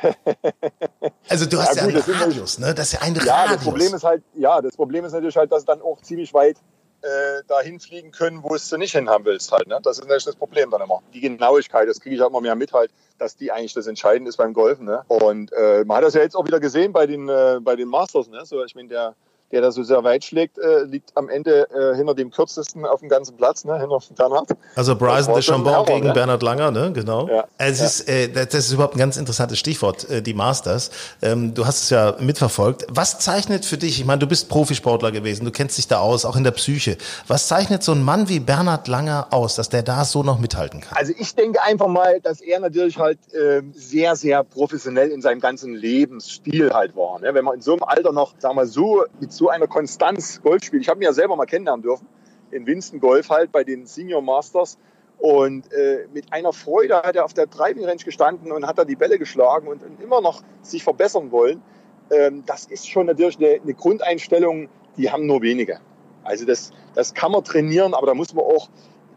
[1.29, 2.75] also du hast ja, gut, ja einen Radius, ne?
[2.75, 3.57] Das ist ja ein ja, Radius.
[3.57, 6.57] Das Problem ist halt, ja, das Problem ist natürlich halt, dass dann auch ziemlich weit
[7.03, 9.66] äh, dahin fliegen können, wo es du nicht hinhaben willst halt.
[9.66, 9.79] Ne?
[9.83, 11.03] Das ist natürlich das Problem dann immer.
[11.12, 14.29] Die Genauigkeit, das kriege ich halt immer mehr mit halt, dass die eigentlich das Entscheidende
[14.29, 14.87] ist beim Golfen.
[14.87, 15.03] Ne?
[15.09, 17.88] Und äh, man hat das ja jetzt auch wieder gesehen bei den, äh, bei den
[17.88, 18.29] Masters.
[18.29, 18.45] Ne?
[18.45, 19.14] So, ich meine, der
[19.53, 23.01] der da so sehr weit schlägt, äh, liegt am Ende äh, hinter dem kürzesten auf
[23.01, 24.49] dem ganzen Platz, ne, hinter Bernhard.
[24.75, 26.12] Also Bryson de Chambon gegen ne?
[26.12, 26.93] Bernhard Langer, ne?
[26.93, 27.29] genau.
[27.29, 27.45] Ja.
[27.59, 27.87] Es ja.
[27.87, 30.91] Ist, äh, das ist überhaupt ein ganz interessantes Stichwort, äh, die Masters.
[31.21, 32.87] Ähm, du hast es ja mitverfolgt.
[32.88, 36.25] Was zeichnet für dich, ich meine, du bist Profisportler gewesen, du kennst dich da aus,
[36.25, 36.97] auch in der Psyche.
[37.29, 40.81] Was zeichnet so ein Mann wie Bernhard Langer aus, dass der da so noch mithalten
[40.81, 40.97] kann?
[40.97, 45.41] Also ich denke einfach mal, dass er natürlich halt äh, sehr, sehr professionell in seinem
[45.41, 47.21] ganzen Lebensstil halt war.
[47.21, 47.35] Ne?
[47.35, 50.40] Wenn man in so einem Alter noch, sagen wir so, mit so so einer Konstanz
[50.40, 50.83] Golf spielt.
[50.83, 52.07] Ich habe mich ja selber mal kennenlernen dürfen
[52.52, 54.78] in Winston Golf halt bei den Senior Masters.
[55.18, 58.85] Und äh, mit einer Freude hat er auf der Driving Range gestanden und hat da
[58.85, 61.62] die Bälle geschlagen und, und immer noch sich verbessern wollen.
[62.11, 65.81] Ähm, das ist schon natürlich eine, eine, Grundeinstellung, die haben nur wenige.
[66.24, 68.68] Also das, das kann man trainieren, aber da muss man auch,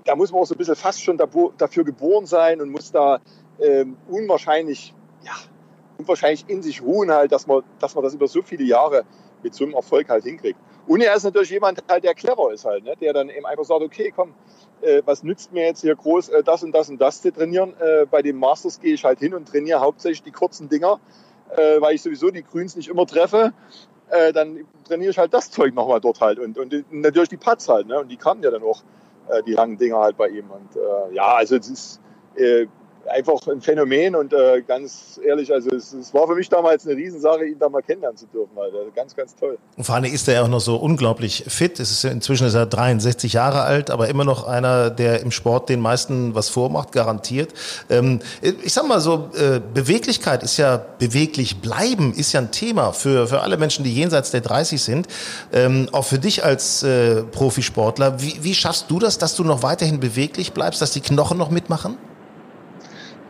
[0.05, 3.19] da muss man auch so ein bisschen fast schon dafür geboren sein und muss da
[3.59, 5.33] ähm, unwahrscheinlich, ja,
[5.97, 9.05] unwahrscheinlich in sich ruhen halt, dass man, dass man das über so viele Jahre
[9.45, 10.59] mit so einem Erfolg halt hinkriegt.
[10.87, 12.95] Und er ist natürlich jemand halt, der clever ist halt, ne?
[12.99, 14.33] der dann eben einfach sagt, okay, komm,
[14.81, 17.75] äh, was nützt mir jetzt hier groß äh, das und das und das zu trainieren?
[17.79, 20.99] Äh, bei den Masters gehe ich halt hin und trainiere hauptsächlich die kurzen Dinger,
[21.55, 23.53] äh, weil ich sowieso die Grüns nicht immer treffe.
[24.09, 27.69] Äh, dann trainiere ich halt das Zeug nochmal dort halt und, und natürlich die Putts
[27.69, 27.87] halt.
[27.87, 27.99] Ne?
[27.99, 28.81] Und die kamen ja dann auch,
[29.29, 30.49] äh, die langen Dinger halt bei ihm.
[30.49, 30.69] Und
[31.13, 32.01] ja, also es ist
[33.07, 36.95] einfach ein Phänomen und äh, ganz ehrlich, also es, es, war für mich damals eine
[36.95, 38.57] Riesensache, ihn da mal kennenlernen zu dürfen.
[38.57, 39.57] Also ganz, ganz toll.
[39.77, 41.79] Und vor allem ist er ja auch noch so unglaublich fit.
[41.79, 45.69] Es ist, inzwischen ist er 63 Jahre alt, aber immer noch einer, der im Sport
[45.69, 47.53] den meisten was vormacht, garantiert.
[47.89, 52.91] Ähm, ich sag mal so, äh, Beweglichkeit ist ja, beweglich bleiben ist ja ein Thema
[52.91, 55.07] für, für alle Menschen, die jenseits der 30 sind.
[55.53, 58.21] Ähm, auch für dich als äh, Profisportler.
[58.21, 61.49] Wie, wie schaffst du das, dass du noch weiterhin beweglich bleibst, dass die Knochen noch
[61.49, 61.97] mitmachen?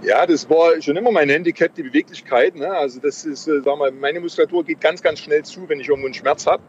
[0.05, 2.55] Ja, das war schon immer mein Handicap, die Beweglichkeit.
[2.55, 2.69] Ne?
[2.69, 5.89] Also das ist, äh, sag mal, meine Muskulatur geht ganz, ganz schnell zu, wenn ich
[5.89, 6.61] irgendwo einen Schmerz habe.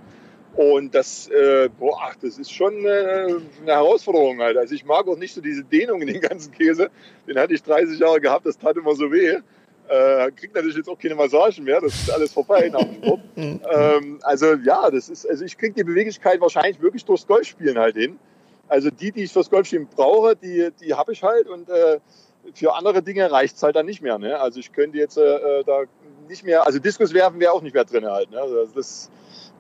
[0.54, 4.56] Und das, äh, boah, das ist schon äh, eine Herausforderung halt.
[4.56, 6.90] Also ich mag auch nicht so diese Dehnung in den ganzen Käse.
[7.28, 9.36] Den hatte ich 30 Jahre gehabt, das tat immer so weh.
[9.88, 13.20] Äh, kriegt natürlich jetzt auch keine Massagen mehr, das ist alles vorbei nach dem Sport.
[13.36, 17.96] ähm, also ja, das ist, also ich kriege die Beweglichkeit wahrscheinlich wirklich durchs Golfspielen halt
[17.96, 18.18] hin.
[18.66, 22.00] Also die, die ich fürs Golfspielen brauche, die, die habe ich halt und äh,
[22.54, 24.18] für andere Dinge reicht es halt dann nicht mehr.
[24.18, 24.38] Ne?
[24.38, 25.82] Also ich könnte jetzt äh, da
[26.28, 28.30] nicht mehr, also Diskus werfen wäre auch nicht mehr drin halt.
[28.30, 28.40] Ne?
[28.40, 29.10] Also das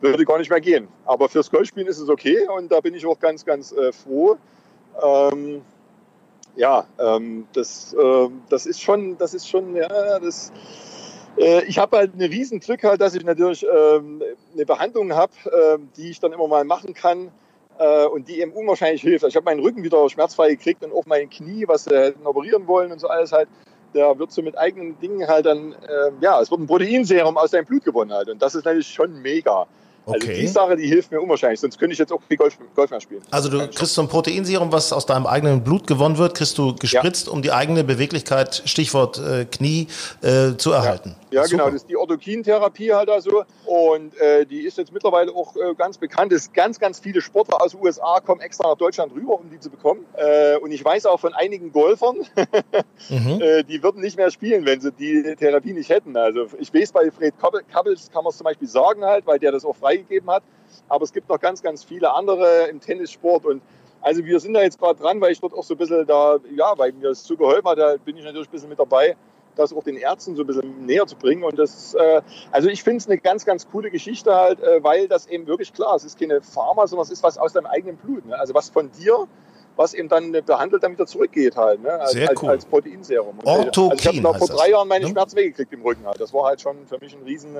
[0.00, 0.88] würde gar nicht mehr gehen.
[1.04, 4.36] Aber fürs Golfspielen ist es okay und da bin ich auch ganz, ganz äh, froh.
[5.02, 5.62] Ähm,
[6.56, 10.52] ja, ähm, das, äh, das ist schon, das ist schon, ja, das.
[11.36, 14.22] Äh, ich habe halt eine riesen Glück halt, dass ich natürlich ähm,
[14.54, 17.30] eine Behandlung habe, ähm, die ich dann immer mal machen kann
[17.78, 19.24] äh, und die eben unwahrscheinlich hilft.
[19.24, 22.26] Also ich habe meinen Rücken wieder schmerzfrei gekriegt und auch mein Knie, was sie hätten
[22.26, 23.48] operieren wollen und so alles halt.
[23.92, 27.52] Da wird so mit eigenen Dingen halt dann, äh, ja, es wird ein Proteinserum aus
[27.52, 28.28] deinem Blut gewonnen halt.
[28.28, 29.66] Und das ist natürlich schon mega.
[30.06, 30.28] Also okay.
[30.28, 32.90] Also die Sache, die hilft mir unwahrscheinlich, sonst könnte ich jetzt auch viel Golf, Golf
[32.90, 33.22] mehr spielen.
[33.30, 36.76] Also du kriegst so ein Proteinserum, was aus deinem eigenen Blut gewonnen wird, kriegst du
[36.76, 37.32] gespritzt, ja.
[37.32, 39.88] um die eigene Beweglichkeit, Stichwort äh, Knie,
[40.22, 41.16] äh, zu erhalten.
[41.18, 41.25] Ja.
[41.36, 41.56] Ja, Super.
[41.56, 43.44] genau, das ist die Orthokin-Therapie halt also.
[43.66, 46.32] Und äh, die ist jetzt mittlerweile auch äh, ganz bekannt.
[46.32, 49.60] Es ganz, ganz viele Sportler aus den USA kommen extra nach Deutschland rüber, um die
[49.60, 50.06] zu bekommen.
[50.14, 52.16] Äh, und ich weiß auch von einigen Golfern,
[53.10, 53.42] mhm.
[53.42, 56.16] Äh, die würden nicht mehr spielen, wenn sie die Therapie nicht hätten.
[56.16, 59.52] Also ich weiß, bei Fred Kabbels kann man es zum Beispiel sagen halt, weil der
[59.52, 60.42] das auch freigegeben hat.
[60.88, 63.60] Aber es gibt noch ganz, ganz viele andere im Tennissport und
[64.00, 66.38] also wir sind da jetzt gerade dran, weil ich dort auch so ein bisschen da,
[66.54, 69.16] ja, weil mir das so geholfen hat, da bin ich natürlich ein bisschen mit dabei,
[69.56, 71.42] das auch den Ärzten so ein bisschen näher zu bringen.
[71.42, 75.08] Und das, äh, also ich finde es eine ganz, ganz coole Geschichte halt, äh, weil
[75.08, 77.96] das eben wirklich klar, es ist keine Pharma, sondern es ist was aus deinem eigenen
[77.96, 78.26] Blut.
[78.26, 78.38] Ne?
[78.38, 79.26] Also was von dir
[79.76, 81.92] was eben dann behandelt dann wieder zurückgeht halt, ne?
[81.92, 82.48] als, Sehr cool.
[82.48, 83.38] als, als Proteinserum.
[83.44, 85.10] Orthokin also ich habe noch vor drei Jahren meine ne?
[85.10, 86.20] Schmerzen weggekriegt im Rücken halt.
[86.20, 87.58] Das war halt schon für mich ein riesen,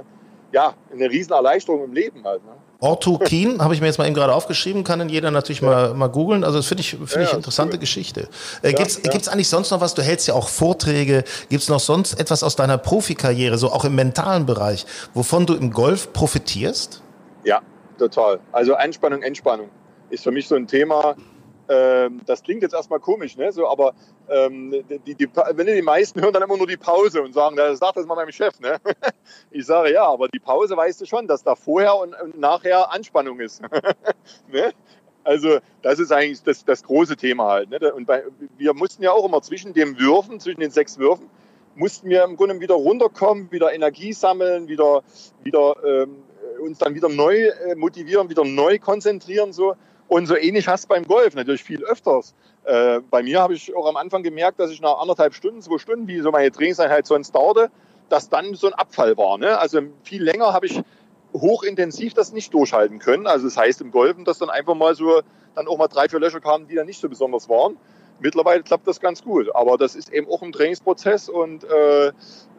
[0.52, 2.42] ja, eine riesen Erleichterung im Leben halt.
[2.44, 2.52] Ne?
[2.80, 5.68] Orthokin habe ich mir jetzt mal eben gerade aufgeschrieben, kann dann jeder natürlich ja.
[5.68, 6.44] mal, mal googeln.
[6.44, 7.80] Also das finde ich, finde ja, ich interessante cool.
[7.80, 8.28] Geschichte.
[8.62, 9.94] Äh, ja, gibt's, gibt's eigentlich sonst noch was?
[9.94, 11.24] Du hältst ja auch Vorträge.
[11.48, 14.84] Gibt's noch sonst etwas aus deiner Profikarriere, so auch im mentalen Bereich,
[15.14, 17.02] wovon du im Golf profitierst?
[17.44, 17.60] Ja,
[17.98, 18.40] total.
[18.52, 19.70] Also Entspannung, Entspannung
[20.10, 21.16] ist für mich so ein Thema.
[21.68, 23.52] Ähm, das klingt jetzt erstmal komisch, ne?
[23.52, 23.94] So, aber
[24.29, 24.70] ähm,
[25.07, 27.96] die, die, wenn die meisten hören dann immer nur die Pause und sagen, das sagt
[27.96, 28.59] das mal meinem Chef.
[28.61, 28.79] Ne?
[29.50, 33.40] Ich sage ja, aber die Pause weißt du schon, dass da vorher und, nachher Anspannung
[33.40, 33.62] ist.
[34.48, 34.72] ne?
[35.24, 37.70] Also das ist eigentlich das, das große Thema halt.
[37.70, 37.92] Ne?
[37.92, 38.22] Und bei,
[38.57, 41.29] wir mussten ja auch immer zwischen den Würfen, zwischen den sechs Würfen,
[41.74, 45.02] mussten wir im Grunde wieder runterkommen, wieder Energie sammeln, wieder,
[45.42, 46.22] wieder ähm,
[46.61, 49.74] uns dann wieder neu äh, motivieren, wieder neu konzentrieren so.
[50.08, 52.34] Und so ähnlich hast du beim Golf natürlich viel öfters.
[52.64, 55.78] Äh, bei mir habe ich auch am Anfang gemerkt, dass ich nach anderthalb Stunden, zwei
[55.78, 57.70] Stunden, wie so meine Trainingseinheit sonst dauerte,
[58.08, 59.38] dass dann so ein Abfall war.
[59.38, 59.58] Ne?
[59.58, 60.80] Also viel länger habe ich
[61.32, 63.26] hochintensiv das nicht durchhalten können.
[63.26, 65.22] Also das heißt im Golfen, dass dann einfach mal so,
[65.54, 67.76] dann auch mal drei, vier Löcher kamen, die dann nicht so besonders waren.
[68.20, 69.54] Mittlerweile klappt das ganz gut.
[69.54, 72.06] Aber das ist eben auch ein Trainingsprozess und äh,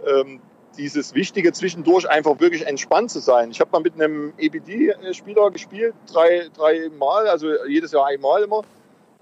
[0.05, 0.41] ähm,
[0.77, 3.51] dieses Wichtige zwischendurch einfach wirklich entspannt zu sein.
[3.51, 8.63] Ich habe mal mit einem EBD-Spieler gespielt, drei, drei Mal, also jedes Jahr einmal immer.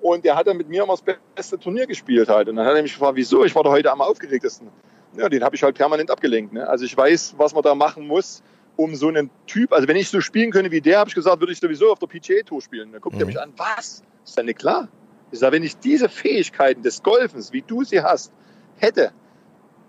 [0.02, 2.50] Und der hat dann mit mir immer das beste Turnier gespielt halt.
[2.50, 3.44] Und dann hat er mich gefragt, wieso?
[3.46, 4.70] Ich war doch heute am aufgeregtesten.
[5.18, 6.54] Ja, den habe ich halt permanent abgelenkt.
[6.54, 6.68] Ne?
[6.68, 8.44] Also ich weiß, was man da machen muss,
[8.76, 11.40] um so einen Typ, also wenn ich so spielen könnte wie der, habe ich gesagt,
[11.40, 12.92] würde ich sowieso auf der PGA-Tour spielen.
[12.92, 13.22] Dann guckt mhm.
[13.22, 14.04] er mich an, was?
[14.26, 14.90] Ist denn nicht klar?
[15.32, 18.32] Ich sage, wenn ich diese Fähigkeiten des Golfens, wie du sie hast,
[18.78, 19.12] hätte,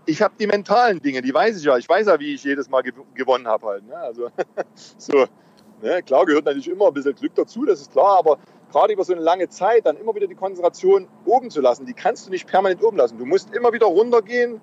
[0.07, 1.77] ich habe die mentalen Dinge, die weiß ich ja.
[1.77, 2.83] Ich weiß ja, wie ich jedes Mal
[3.15, 3.87] gewonnen habe halt.
[3.87, 3.97] Ne?
[3.97, 4.31] Also
[4.99, 5.27] so,
[5.83, 6.03] ne?
[6.03, 8.39] klar gehört natürlich immer ein bisschen Glück dazu, das ist klar, aber
[8.71, 11.95] gerade über so eine lange Zeit dann immer wieder die Konzentration oben zu lassen, die
[11.95, 13.19] kannst du nicht permanent oben lassen.
[13.19, 14.61] Du musst immer wieder runtergehen,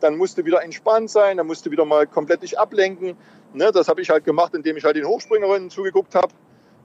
[0.00, 3.16] dann musst du wieder entspannt sein, dann musst du wieder mal komplett dich ablenken.
[3.54, 3.70] Ne?
[3.72, 6.32] Das habe ich halt gemacht, indem ich halt den Hochspringerinnen zugeguckt habe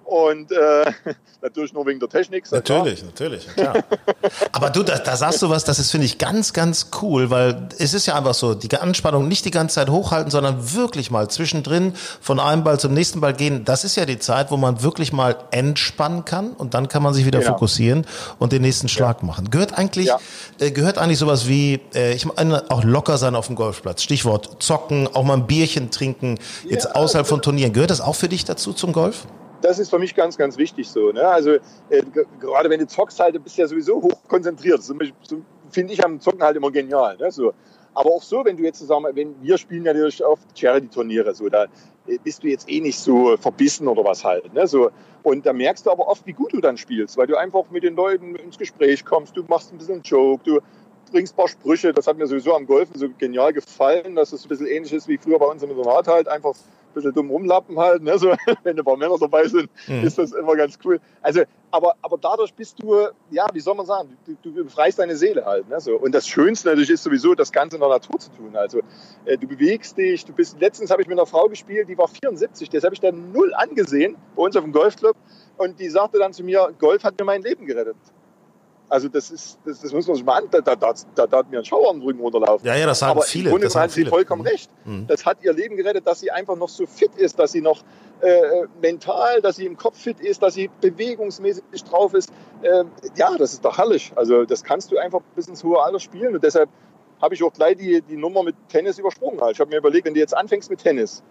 [0.06, 0.92] und äh,
[1.42, 2.52] natürlich nur wegen der Technik.
[2.52, 3.76] Natürlich, natürlich, klar.
[4.52, 7.70] Aber du, da, da sagst du was, das ist, finde ich, ganz, ganz cool, weil
[7.78, 11.30] es ist ja einfach so, die Anspannung nicht die ganze Zeit hochhalten, sondern wirklich mal
[11.30, 13.66] zwischendrin von einem Ball zum nächsten Ball gehen.
[13.66, 17.14] Das ist ja die Zeit, wo man wirklich mal entspannen kann und dann kann man
[17.14, 17.54] sich wieder genau.
[17.54, 18.06] fokussieren
[18.38, 19.28] und den nächsten Schlag ja.
[19.28, 19.50] machen.
[19.50, 20.20] Gehört eigentlich, ja.
[20.60, 24.04] äh, gehört eigentlich sowas wie, äh, ich meine, auch locker sein auf dem Golfplatz.
[24.04, 26.38] Stichwort zocken, auch mal ein Bierchen trinken,
[26.68, 27.74] jetzt ja, außerhalb von Turnieren.
[27.74, 29.26] Gehört das auch für dich dazu zum Golf?
[29.62, 31.12] Das ist für mich ganz, ganz wichtig so.
[31.12, 31.26] Ne?
[31.26, 31.52] Also
[31.90, 32.04] äh,
[32.40, 34.84] gerade wenn du zockst halt, bist du ja sowieso hoch konzentriert.
[34.84, 37.18] So, so finde ich am Zocken halt immer genial.
[37.18, 37.32] Ne?
[37.32, 37.54] So.
[37.94, 41.50] Aber auch so, wenn du jetzt zusammen, wenn wir spielen ja natürlich oft Charity-Turniere, so
[41.50, 41.66] da
[42.08, 44.54] äh, bist du jetzt eh nicht so verbissen oder was halt.
[44.54, 44.68] Ne?
[44.68, 44.92] So,
[45.24, 47.84] und da merkst du aber oft, wie gut du dann spielst, weil du einfach mit
[47.84, 50.60] den Leuten ins Gespräch kommst, du machst ein bisschen einen Joke, du
[51.12, 51.94] bringst ein paar Sprüche.
[51.94, 55.08] Das hat mir sowieso am Golfen so genial gefallen, dass es ein bisschen ähnlich ist
[55.08, 58.04] wie früher bei uns im Internat halt, einfach ein bisschen dumm rumlappen halt.
[58.04, 58.12] Ne?
[58.22, 60.04] So, wenn ein paar Männer dabei sind, mhm.
[60.04, 61.00] ist das immer ganz cool.
[61.24, 65.16] Also, aber, aber dadurch bist du, ja, wie soll man sagen, du, du befreist deine
[65.16, 65.68] Seele halt.
[65.70, 65.80] Ne?
[65.80, 65.96] So.
[65.96, 68.56] Und das Schönste natürlich ist sowieso, das Ganze in der Natur zu tun.
[68.56, 68.82] Also
[69.26, 72.08] äh, du bewegst dich, du bist, letztens habe ich mit einer Frau gespielt, die war
[72.08, 75.16] 74, das habe ich dann null angesehen bei uns auf dem Golfclub.
[75.58, 77.96] Und die sagte dann zu mir, Golf hat mir mein Leben gerettet.
[78.92, 80.94] Also das ist, das, das muss man sich mal an, da, da, da,
[81.26, 82.68] da hat mir ein Schauer am Rücken runterlaufen.
[82.68, 83.46] Ja, ja, das haben Aber viele.
[83.46, 84.48] Im Grunde das haben sie vollkommen mhm.
[84.50, 84.70] recht.
[84.84, 85.08] Mhm.
[85.08, 87.84] Das hat ihr Leben gerettet, dass sie einfach noch so fit ist, dass sie noch
[88.20, 92.34] äh, mental, dass sie im Kopf fit ist, dass sie bewegungsmäßig drauf ist.
[92.64, 92.84] Äh,
[93.16, 94.12] ja, das ist doch herrlich.
[94.18, 96.70] Also das kannst du einfach bis ins hohe Alter spielen und deshalb
[97.22, 99.40] habe ich auch gleich die, die Nummer mit Tennis übersprungen.
[99.52, 101.24] Ich habe mir überlegt, wenn du jetzt anfängst mit Tennis,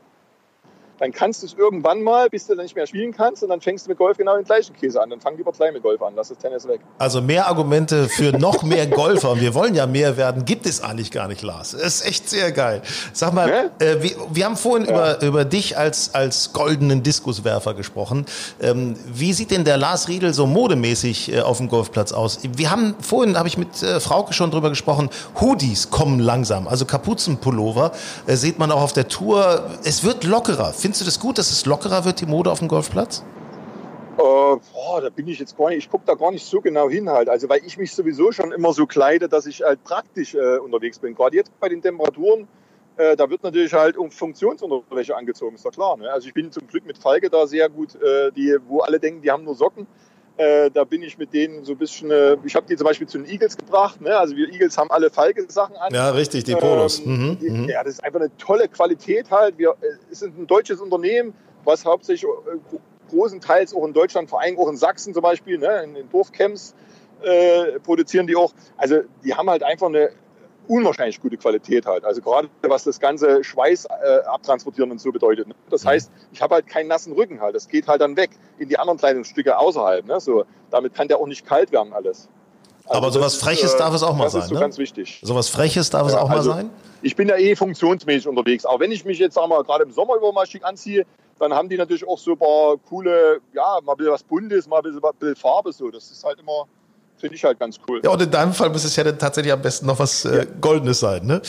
[1.00, 3.60] dann kannst du es irgendwann mal, bis du dann nicht mehr spielen kannst und dann
[3.62, 5.08] fängst du mit Golf genau den gleichen Käse an.
[5.08, 6.80] Dann fang lieber gleich mit Golf an, lass das Tennis weg.
[6.98, 10.82] Also mehr Argumente für noch mehr Golfer und wir wollen ja mehr werden, gibt es
[10.82, 11.70] eigentlich gar nicht, Lars.
[11.72, 12.82] Das ist echt sehr geil.
[13.14, 13.70] Sag mal, ne?
[13.78, 14.92] äh, wir, wir, haben vorhin ja.
[15.14, 18.26] über, über dich als, als goldenen Diskuswerfer gesprochen.
[18.60, 22.40] Ähm, wie sieht denn der Lars Riedel so modemäßig äh, auf dem Golfplatz aus?
[22.42, 25.08] Wir haben vorhin, habe ich mit äh, Frauke schon drüber gesprochen,
[25.40, 27.92] Hoodies kommen langsam, also Kapuzenpullover
[28.26, 29.70] äh, sieht man auch auf der Tour.
[29.82, 30.74] Es wird lockerer.
[30.90, 33.24] Findest du das gut, dass es lockerer wird, die Mode auf dem Golfplatz?
[34.18, 36.90] Äh, boah, da bin ich jetzt gar nicht, ich gucke da gar nicht so genau
[36.90, 37.28] hin halt.
[37.28, 40.98] Also weil ich mich sowieso schon immer so kleide, dass ich halt praktisch äh, unterwegs
[40.98, 41.14] bin.
[41.14, 42.48] Gerade jetzt bei den Temperaturen,
[42.96, 45.96] äh, da wird natürlich halt um Funktionsunterwäsche angezogen, ist doch klar.
[45.96, 46.10] Ne?
[46.10, 49.22] Also ich bin zum Glück mit Falke da sehr gut, äh, die, wo alle denken,
[49.22, 49.86] die haben nur Socken.
[50.40, 53.06] Äh, da bin ich mit denen so ein bisschen, äh, ich habe die zum Beispiel
[53.06, 54.00] zu den Eagles gebracht.
[54.00, 54.16] Ne?
[54.16, 55.92] Also wir Eagles haben alle Falke-Sachen an.
[55.92, 57.00] Ja, richtig, die Polos.
[57.00, 57.68] Ähm, mhm, mhm.
[57.68, 59.58] ja, das ist einfach eine tolle Qualität halt.
[59.58, 62.78] Wir äh, sind ein deutsches Unternehmen, was hauptsächlich äh,
[63.10, 65.82] großenteils auch in Deutschland, vor allem auch in Sachsen zum Beispiel, ne?
[65.84, 66.74] in den Dorfcamps
[67.20, 68.54] äh, produzieren die auch.
[68.78, 70.08] Also die haben halt einfach eine
[70.70, 72.04] unwahrscheinlich gute Qualität halt.
[72.04, 75.48] Also gerade was das ganze Schweiß äh, abtransportieren und so bedeutet.
[75.48, 75.54] Ne?
[75.68, 75.88] Das mhm.
[75.88, 77.56] heißt, ich habe halt keinen nassen Rücken halt.
[77.56, 80.06] Das geht halt dann weg in die anderen Kleidungsstücke außerhalb.
[80.06, 80.20] Ne?
[80.20, 82.28] So, damit kann der auch nicht kalt werden alles.
[82.84, 84.40] Also Aber sowas ist, Freches äh, darf es auch mal das sein.
[84.40, 84.60] Das ist so ne?
[84.60, 85.20] ganz wichtig.
[85.24, 86.70] Sowas Freches darf ja, es auch also, mal sein?
[87.02, 88.64] Ich bin ja eh funktionsmäßig unterwegs.
[88.64, 91.04] Auch wenn ich mich jetzt, sagen wir, gerade im Sommer über mal schick anziehe,
[91.40, 94.68] dann haben die natürlich auch so ein paar coole, ja, mal ein bisschen was Buntes,
[94.68, 95.90] mal ein bisschen, ein bisschen Farbe so.
[95.90, 96.66] Das ist halt immer,
[97.20, 98.00] finde ich halt ganz cool.
[98.02, 100.46] Ja, und in deinem Fall muss es ja dann tatsächlich am besten noch was äh,
[100.60, 101.26] Goldenes sein.
[101.26, 101.40] Ne?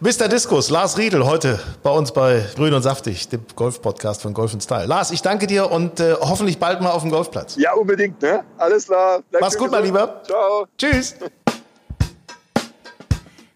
[0.00, 0.28] Mr.
[0.28, 4.86] Diskus, Lars Riedel, heute bei uns bei Grün und Saftig, dem Golf-Podcast von Golf Style.
[4.86, 7.56] Lars, ich danke dir und äh, hoffentlich bald mal auf dem Golfplatz.
[7.56, 8.20] Ja, unbedingt.
[8.22, 8.42] Ne?
[8.58, 9.22] Alles klar.
[9.30, 10.22] Bleib Mach's gut, mein Lieber.
[10.24, 10.66] Ciao.
[10.76, 11.14] Tschüss.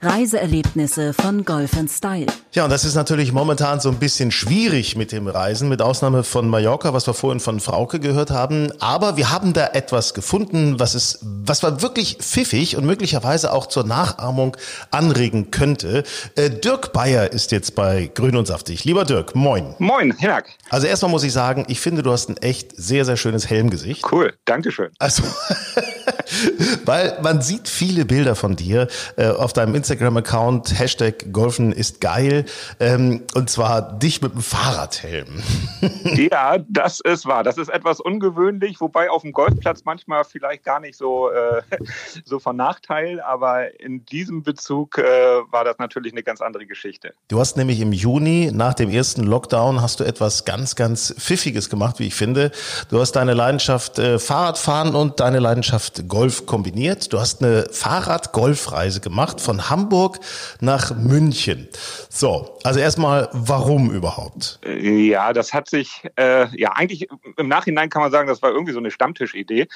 [0.01, 2.27] Reiseerlebnisse von Golf Style.
[2.53, 6.23] Ja, und das ist natürlich momentan so ein bisschen schwierig mit dem Reisen, mit Ausnahme
[6.23, 8.73] von Mallorca, was wir vorhin von Frauke gehört haben.
[8.81, 13.67] Aber wir haben da etwas gefunden, was es, was war wirklich pfiffig und möglicherweise auch
[13.67, 14.57] zur Nachahmung
[14.91, 16.05] anregen könnte.
[16.35, 18.85] Äh, Dirk Bayer ist jetzt bei Grün und Saftig.
[18.85, 19.75] Lieber Dirk, moin.
[19.79, 20.43] Moin, Herr.
[20.71, 24.05] Also erstmal muss ich sagen, ich finde, du hast ein echt sehr, sehr schönes Helmgesicht.
[24.11, 24.91] Cool, Dankeschön.
[24.99, 25.23] Also,
[26.85, 32.45] weil man sieht viele Bilder von dir äh, auf deinem Instagram-Account, Hashtag Golfen ist geil,
[32.81, 35.43] ähm, und zwar dich mit dem Fahrradhelm.
[36.05, 37.43] ja, das ist wahr.
[37.43, 41.63] Das ist etwas ungewöhnlich, wobei auf dem Golfplatz manchmal vielleicht gar nicht so, äh,
[42.25, 45.03] so von Nachteil, aber in diesem Bezug äh,
[45.51, 47.13] war das natürlich eine ganz andere Geschichte.
[47.29, 51.71] Du hast nämlich im Juni nach dem ersten Lockdown hast du etwas ganz, ganz Pfiffiges
[51.71, 52.51] gemacht, wie ich finde.
[52.91, 57.13] Du hast deine Leidenschaft äh, Fahrradfahren und deine Leidenschaft Golf kombiniert.
[57.13, 60.19] Du hast eine Fahrrad-Golfreise gemacht von Hamburg
[60.61, 61.69] nach München.
[62.09, 64.61] So, also erstmal, warum überhaupt?
[64.65, 68.73] Ja, das hat sich, äh, ja, eigentlich im Nachhinein kann man sagen, das war irgendwie
[68.73, 69.69] so eine Stammtischidee.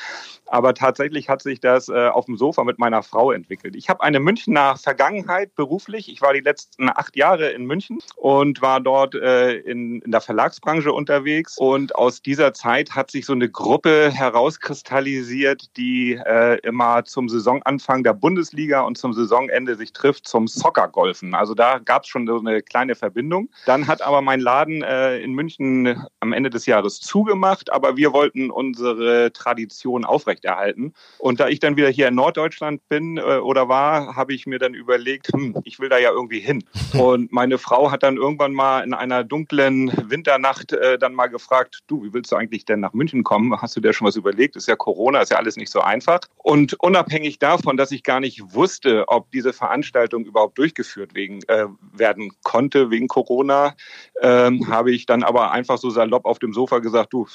[0.46, 3.76] Aber tatsächlich hat sich das äh, auf dem Sofa mit meiner Frau entwickelt.
[3.76, 6.10] Ich habe eine Münchner Vergangenheit beruflich.
[6.10, 10.20] Ich war die letzten acht Jahre in München und war dort äh, in, in der
[10.20, 11.56] Verlagsbranche unterwegs.
[11.58, 18.02] Und aus dieser Zeit hat sich so eine Gruppe herauskristallisiert, die äh, immer zum Saisonanfang
[18.02, 21.34] der Bundesliga und zum Saisonende sich trifft zum Soccer-Golfen.
[21.34, 23.48] Also da gab es schon so eine kleine Verbindung.
[23.66, 28.12] Dann hat aber mein Laden äh, in München am Ende des Jahres zugemacht, aber wir
[28.12, 30.94] wollten unsere Tradition aufrechterhalten.
[31.18, 34.58] Und da ich dann wieder hier in Norddeutschland bin äh, oder war, habe ich mir
[34.58, 36.64] dann überlegt, hm, ich will da ja irgendwie hin.
[36.98, 41.80] Und meine Frau hat dann irgendwann mal in einer dunklen Winternacht äh, dann mal gefragt,
[41.86, 43.60] du, wie willst du eigentlich denn nach München kommen?
[43.60, 44.56] Hast du dir schon was überlegt?
[44.56, 46.09] Ist ja Corona, ist ja alles nicht so einfach.
[46.42, 51.66] Und unabhängig davon, dass ich gar nicht wusste, ob diese Veranstaltung überhaupt durchgeführt wegen, äh,
[51.92, 53.74] werden konnte wegen Corona,
[54.22, 57.26] ähm, habe ich dann aber einfach so salopp auf dem Sofa gesagt, du,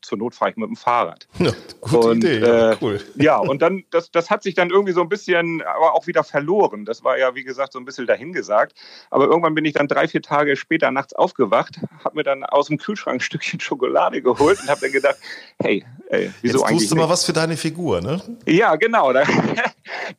[0.00, 1.28] zur Not fahre ich mit dem Fahrrad.
[1.38, 3.00] Ja, gute und, Idee, ja, äh, cool.
[3.16, 6.24] Ja, und dann, das, das hat sich dann irgendwie so ein bisschen, aber auch wieder
[6.24, 6.84] verloren.
[6.86, 8.74] Das war ja, wie gesagt, so ein bisschen dahingesagt.
[9.10, 12.68] Aber irgendwann bin ich dann drei, vier Tage später nachts aufgewacht, habe mir dann aus
[12.68, 15.16] dem Kühlschrank ein Stückchen Schokolade geholt und habe dann gedacht,
[15.60, 16.78] hey, ey, wieso Jetzt eigentlich?
[16.78, 18.22] tust du mal was für deine Figur, ne?
[18.46, 19.12] Ja, genau.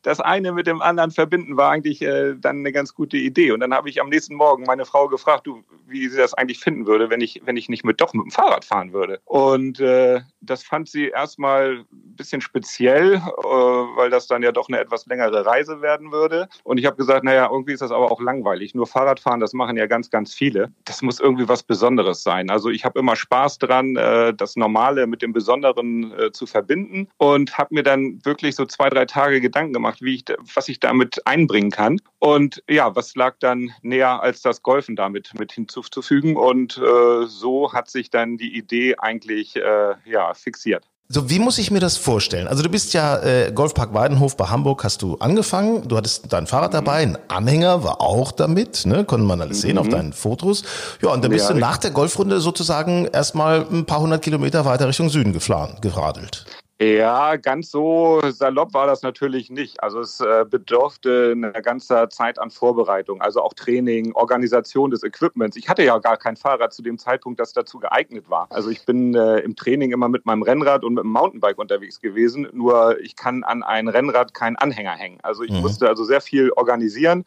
[0.02, 3.50] Das eine mit dem anderen verbinden war eigentlich äh, dann eine ganz gute Idee.
[3.50, 6.60] Und dann habe ich am nächsten Morgen meine Frau gefragt, du, wie sie das eigentlich
[6.60, 9.20] finden würde, wenn ich, wenn ich nicht mit doch mit dem Fahrrad fahren würde.
[9.24, 11.84] Und äh, das fand sie erstmal
[12.16, 16.48] bisschen speziell, äh, weil das dann ja doch eine etwas längere Reise werden würde.
[16.64, 18.74] Und ich habe gesagt, naja, irgendwie ist das aber auch langweilig.
[18.74, 20.72] Nur Fahrradfahren, das machen ja ganz, ganz viele.
[20.84, 22.50] Das muss irgendwie was Besonderes sein.
[22.50, 27.08] Also ich habe immer Spaß dran, äh, das Normale mit dem Besonderen äh, zu verbinden
[27.18, 30.24] und habe mir dann wirklich so zwei, drei Tage Gedanken gemacht, wie ich,
[30.54, 32.00] was ich damit einbringen kann.
[32.18, 36.36] Und ja, was lag dann näher als das Golfen damit mit hinzuzufügen?
[36.36, 40.88] Und äh, so hat sich dann die Idee eigentlich äh, ja, fixiert.
[41.08, 42.48] So, wie muss ich mir das vorstellen?
[42.48, 46.48] Also du bist ja äh, Golfpark Weidenhof bei Hamburg, hast du angefangen, du hattest dein
[46.48, 49.04] Fahrrad dabei, ein Anhänger war auch damit, ne?
[49.04, 49.78] konnte man alles sehen mhm.
[49.78, 50.64] auf deinen Fotos.
[51.00, 54.64] Ja, und dann bist ja, du nach der Golfrunde sozusagen erstmal ein paar hundert Kilometer
[54.64, 56.44] weiter Richtung Süden gefahren, geradelt.
[56.78, 59.82] Ja, ganz so salopp war das natürlich nicht.
[59.82, 65.56] Also es äh, bedurfte eine ganze Zeit an Vorbereitung, also auch Training, Organisation des Equipments.
[65.56, 68.46] Ich hatte ja gar kein Fahrrad zu dem Zeitpunkt, das dazu geeignet war.
[68.50, 72.02] Also ich bin äh, im Training immer mit meinem Rennrad und mit dem Mountainbike unterwegs
[72.02, 72.46] gewesen.
[72.52, 75.18] Nur ich kann an ein Rennrad keinen Anhänger hängen.
[75.22, 75.60] Also ich mhm.
[75.60, 77.24] musste also sehr viel organisieren,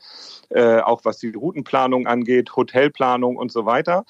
[0.50, 4.06] äh, auch was die Routenplanung angeht, Hotelplanung und so weiter.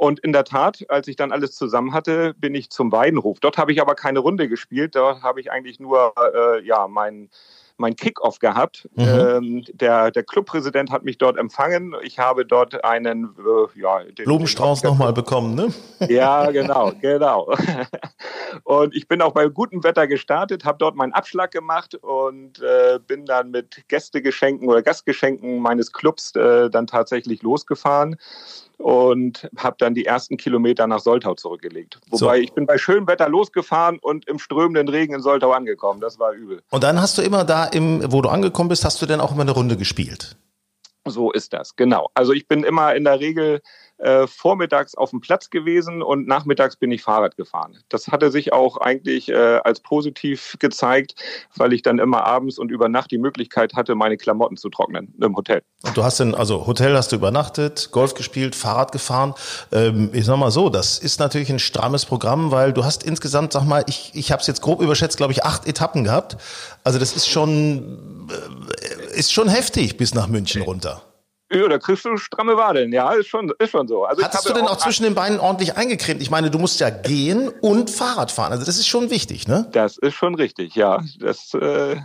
[0.00, 3.38] Und in der Tat, als ich dann alles zusammen hatte, bin ich zum Weidenhof.
[3.38, 4.94] Dort habe ich aber keine Runde gespielt.
[4.94, 7.28] Dort habe ich eigentlich nur äh, ja, mein
[7.80, 8.88] mein Kickoff gehabt.
[8.94, 9.04] Mhm.
[9.04, 11.94] Ähm, der, der Clubpräsident hat mich dort empfangen.
[12.02, 15.68] Ich habe dort einen äh, ja, den, Blumenstrauß nochmal bekommen, ne?
[16.08, 17.52] Ja, genau, genau.
[18.64, 22.98] Und ich bin auch bei gutem Wetter gestartet, habe dort meinen Abschlag gemacht und äh,
[23.06, 28.16] bin dann mit Gästegeschenken oder Gastgeschenken meines Clubs äh, dann tatsächlich losgefahren
[28.80, 32.00] und habe dann die ersten Kilometer nach Soltau zurückgelegt.
[32.08, 32.42] Wobei so.
[32.42, 36.00] ich bin bei schönem Wetter losgefahren und im strömenden Regen in Soltau angekommen.
[36.00, 36.62] Das war übel.
[36.70, 39.32] Und dann hast du immer da, im, wo du angekommen bist, hast du dann auch
[39.32, 40.36] immer eine Runde gespielt?
[41.06, 42.10] So ist das, genau.
[42.14, 43.62] Also ich bin immer in der Regel
[44.00, 47.78] äh, vormittags auf dem Platz gewesen und nachmittags bin ich Fahrrad gefahren.
[47.88, 51.14] Das hatte sich auch eigentlich äh, als positiv gezeigt,
[51.56, 55.14] weil ich dann immer abends und über Nacht die Möglichkeit hatte, meine Klamotten zu trocknen
[55.20, 55.62] im Hotel.
[55.82, 59.34] Und du hast denn, also Hotel hast du übernachtet, Golf gespielt, Fahrrad gefahren.
[59.72, 63.52] Ähm, ich sag mal so, das ist natürlich ein strammes Programm, weil du hast insgesamt,
[63.52, 66.36] sag mal, ich, ich habe es jetzt grob überschätzt, glaube ich, acht Etappen gehabt.
[66.84, 71.02] Also das ist schon, äh, ist schon heftig bis nach München runter.
[71.52, 74.04] Ja, da kriegst du stramme Wadeln, ja, ist schon, ist schon so.
[74.04, 76.22] Also Hattest du denn auch, auch zwischen den Beinen ordentlich eingecremt?
[76.22, 78.52] Ich meine, du musst ja gehen und Fahrrad fahren.
[78.52, 79.66] Also das ist schon wichtig, ne?
[79.72, 81.02] Das ist schon richtig, ja.
[81.18, 81.96] Das äh,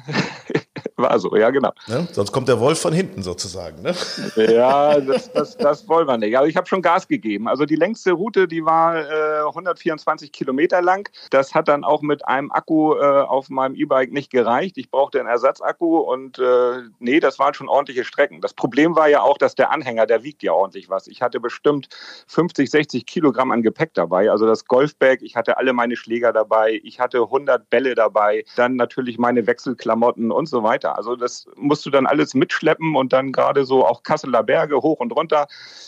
[0.95, 1.71] war so, ja, genau.
[1.87, 2.07] Ne?
[2.11, 3.93] Sonst kommt der Wolf von hinten sozusagen, ne?
[4.35, 6.35] Ja, das, das, das wollen wir nicht.
[6.37, 7.47] Also ich habe schon Gas gegeben.
[7.47, 11.09] Also die längste Route, die war äh, 124 Kilometer lang.
[11.29, 14.77] Das hat dann auch mit einem Akku äh, auf meinem E-Bike nicht gereicht.
[14.77, 18.41] Ich brauchte einen Ersatzakku und äh, nee, das waren schon ordentliche Strecken.
[18.41, 21.07] Das Problem war ja auch, dass der Anhänger, der wiegt ja ordentlich was.
[21.07, 21.87] Ich hatte bestimmt
[22.27, 24.31] 50, 60 Kilogramm an Gepäck dabei.
[24.31, 28.75] Also das Golfbag, ich hatte alle meine Schläger dabei, ich hatte 100 Bälle dabei, dann
[28.75, 30.97] natürlich meine Wechselklamotten und so weiter.
[30.97, 34.99] Also das musst du dann alles mitschleppen und dann gerade so auch Kasseler Berge hoch
[34.99, 35.47] und runter.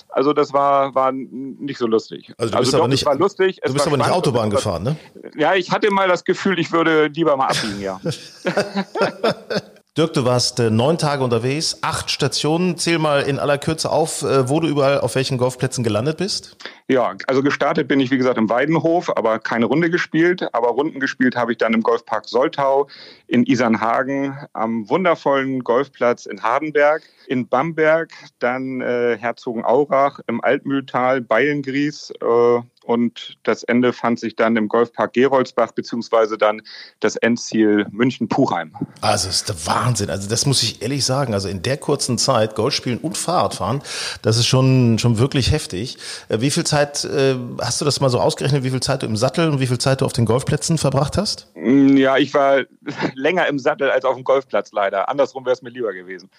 [0.09, 2.33] Also das war, war nicht so lustig.
[2.37, 3.59] Also du bist also aber nicht, war lustig.
[3.63, 4.95] Du bist aber nicht Autobahn gefahren, ne?
[5.35, 7.99] Ja, ich hatte mal das Gefühl, ich würde lieber mal abbiegen, ja.
[9.97, 12.77] Dirk, du warst äh, neun Tage unterwegs, acht Stationen.
[12.77, 16.55] Zähl mal in aller Kürze auf, äh, wo du überall auf welchen Golfplätzen gelandet bist.
[16.87, 20.53] Ja, also gestartet bin ich, wie gesagt, im Weidenhof, aber keine Runde gespielt.
[20.53, 22.87] Aber Runden gespielt habe ich dann im Golfpark Soltau,
[23.25, 32.13] in Isernhagen, am wundervollen Golfplatz in Hardenberg, in Bamberg, dann äh, Herzogenaurach, im Altmühltal, Beilengries,
[32.21, 36.61] äh, und das Ende fand sich dann im Golfpark Geroldsbach, beziehungsweise dann
[37.01, 38.73] das Endziel München-Puchheim.
[39.01, 40.09] Also das ist der Wahnsinn.
[40.09, 41.33] Also das muss ich ehrlich sagen.
[41.33, 43.81] Also in der kurzen Zeit Golf spielen und Fahrradfahren,
[44.21, 45.97] das ist schon, schon wirklich heftig.
[46.29, 49.05] Äh, wie viel Zeit, äh, hast du das mal so ausgerechnet, wie viel Zeit du
[49.05, 51.51] im Sattel und wie viel Zeit du auf den Golfplätzen verbracht hast?
[51.55, 52.61] Mm, ja, ich war
[53.15, 55.09] länger im Sattel als auf dem Golfplatz leider.
[55.09, 56.29] Andersrum wäre es mir lieber gewesen.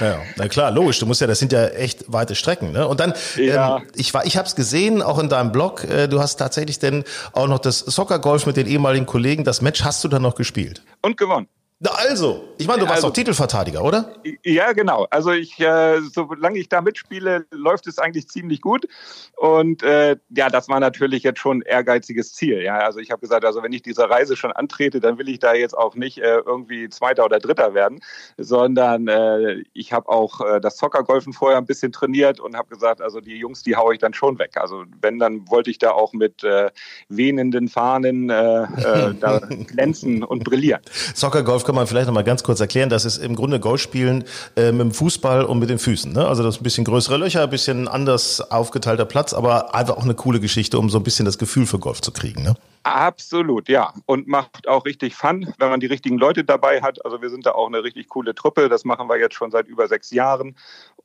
[0.00, 0.98] Ja, na klar, logisch.
[0.98, 2.72] Du musst ja, das sind ja echt weite Strecken.
[2.72, 2.86] Ne?
[2.86, 3.78] Und dann, ja.
[3.78, 5.84] ähm, ich war, ich habe es gesehen, auch in deinem Blog.
[5.84, 9.44] Äh, du hast tatsächlich denn auch noch das Soccer Golf mit den ehemaligen Kollegen.
[9.44, 11.48] Das Match hast du dann noch gespielt und gewonnen.
[11.78, 14.14] Na also, ich meine, du warst also, doch Titelverteidiger, oder?
[14.42, 15.06] Ja, genau.
[15.10, 18.88] Also ich, äh, solange ich da mitspiele, läuft es eigentlich ziemlich gut.
[19.36, 22.62] Und äh, ja, das war natürlich jetzt schon ein ehrgeiziges Ziel.
[22.62, 25.38] Ja, also ich habe gesagt, also wenn ich diese Reise schon antrete, dann will ich
[25.38, 28.00] da jetzt auch nicht äh, irgendwie Zweiter oder Dritter werden,
[28.38, 33.02] sondern äh, ich habe auch äh, das Zockergolfen vorher ein bisschen trainiert und habe gesagt,
[33.02, 34.52] also die Jungs, die haue ich dann schon weg.
[34.54, 36.70] Also wenn, dann wollte ich da auch mit äh,
[37.10, 40.80] wehnenden Fahnen äh, äh, da glänzen und brillieren.
[41.14, 42.88] Soccergolf kann man vielleicht noch mal ganz kurz erklären.
[42.88, 44.24] Das ist im Grunde Golfspielen
[44.56, 46.12] äh, mit dem Fußball und mit den Füßen.
[46.12, 46.26] Ne?
[46.26, 50.04] Also das ist ein bisschen größere Löcher, ein bisschen anders aufgeteilter Platz, aber einfach auch
[50.04, 52.42] eine coole Geschichte, um so ein bisschen das Gefühl für Golf zu kriegen.
[52.42, 52.54] Ne?
[52.86, 53.92] Absolut, ja.
[54.06, 57.04] Und macht auch richtig Fun, wenn man die richtigen Leute dabei hat.
[57.04, 58.68] Also wir sind da auch eine richtig coole Truppe.
[58.68, 60.54] Das machen wir jetzt schon seit über sechs Jahren.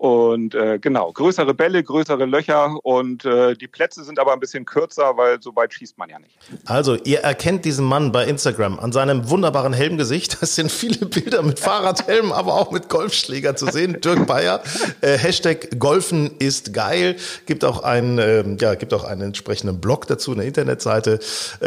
[0.01, 4.65] Und äh, genau, größere Bälle, größere Löcher und äh, die Plätze sind aber ein bisschen
[4.65, 6.35] kürzer, weil so weit schießt man ja nicht.
[6.65, 10.37] Also, ihr erkennt diesen Mann bei Instagram an seinem wunderbaren Helmgesicht.
[10.41, 14.01] Das sind viele Bilder mit Fahrradhelm, aber auch mit Golfschläger zu sehen.
[14.01, 14.63] Dirk Bayer,
[15.01, 17.15] äh, Hashtag Golfen ist geil.
[17.45, 21.19] Gibt auch einen, äh, ja, gibt auch einen entsprechenden Blog dazu, eine Internetseite.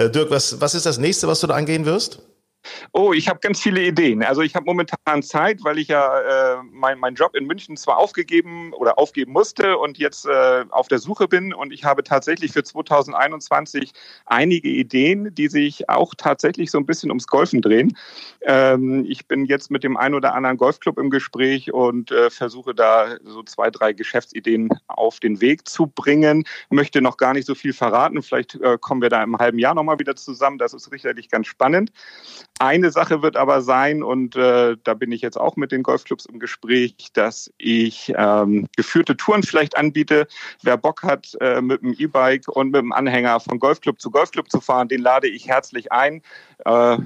[0.04, 2.20] Äh, Dirk, was, was ist das nächste, was du da angehen wirst?
[2.92, 4.22] Oh, ich habe ganz viele Ideen.
[4.22, 7.98] Also ich habe momentan Zeit, weil ich ja äh, meinen mein Job in München zwar
[7.98, 11.52] aufgegeben oder aufgeben musste und jetzt äh, auf der Suche bin.
[11.52, 13.92] Und ich habe tatsächlich für 2021
[14.26, 17.96] einige Ideen, die sich auch tatsächlich so ein bisschen ums Golfen drehen.
[18.42, 22.74] Ähm, ich bin jetzt mit dem einen oder anderen Golfclub im Gespräch und äh, versuche
[22.74, 26.44] da so zwei, drei Geschäftsideen auf den Weg zu bringen.
[26.70, 28.22] Möchte noch gar nicht so viel verraten.
[28.22, 30.58] Vielleicht äh, kommen wir da im halben Jahr nochmal wieder zusammen.
[30.58, 31.92] Das ist sicherlich ganz spannend.
[32.60, 36.26] Eine Sache wird aber sein, und äh, da bin ich jetzt auch mit den Golfclubs
[36.26, 40.28] im Gespräch, dass ich ähm, geführte Touren vielleicht anbiete.
[40.62, 44.50] Wer Bock hat, äh, mit dem E-Bike und mit dem Anhänger von Golfclub zu Golfclub
[44.50, 46.22] zu fahren, den lade ich herzlich ein.
[46.64, 46.98] Äh,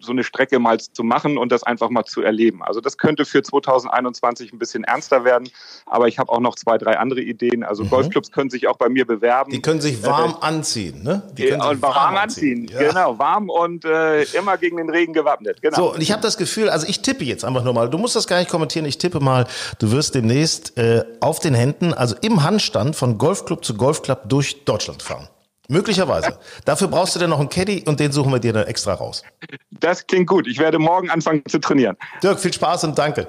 [0.00, 2.62] so eine Strecke mal zu machen und das einfach mal zu erleben.
[2.62, 5.48] Also das könnte für 2021 ein bisschen ernster werden,
[5.86, 7.62] aber ich habe auch noch zwei, drei andere Ideen.
[7.62, 7.90] Also mhm.
[7.90, 9.50] Golfclubs können sich auch bei mir bewerben.
[9.50, 11.22] Die können sich warm äh, anziehen, ne?
[11.36, 12.80] Die können sich warm, warm anziehen, anziehen.
[12.80, 12.88] Ja.
[12.88, 15.62] genau, warm und äh, immer gegen den Regen gewappnet.
[15.62, 15.76] Genau.
[15.76, 18.16] So, und ich habe das Gefühl, also ich tippe jetzt einfach nur mal, du musst
[18.16, 19.46] das gar nicht kommentieren, ich tippe mal,
[19.78, 24.64] du wirst demnächst äh, auf den Händen, also im Handstand von Golfclub zu Golfclub durch
[24.64, 25.28] Deutschland fahren.
[25.70, 26.38] Möglicherweise.
[26.64, 29.22] Dafür brauchst du dann noch einen Caddy und den suchen wir dir dann extra raus.
[29.70, 30.46] Das klingt gut.
[30.46, 31.96] Ich werde morgen anfangen zu trainieren.
[32.22, 33.26] Dirk, viel Spaß und danke.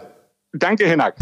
[0.53, 1.15] Danke, Hinak.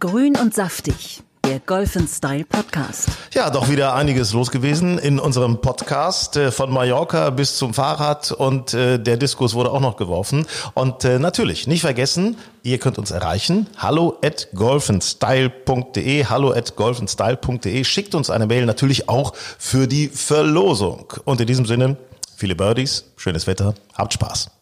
[0.00, 1.22] Grün und saftig
[1.52, 3.10] der Golf Style Podcast.
[3.34, 8.32] Ja, doch wieder einiges los gewesen in unserem Podcast äh, von Mallorca bis zum Fahrrad
[8.32, 10.46] und äh, der Diskurs wurde auch noch geworfen.
[10.72, 13.66] Und äh, natürlich, nicht vergessen, ihr könnt uns erreichen.
[13.76, 17.84] Hallo at golfenstyle.de, hallo at golfenstyle.de.
[17.84, 21.12] Schickt uns eine Mail natürlich auch für die Verlosung.
[21.26, 21.98] Und in diesem Sinne,
[22.34, 24.61] viele Birdies, schönes Wetter, habt Spaß.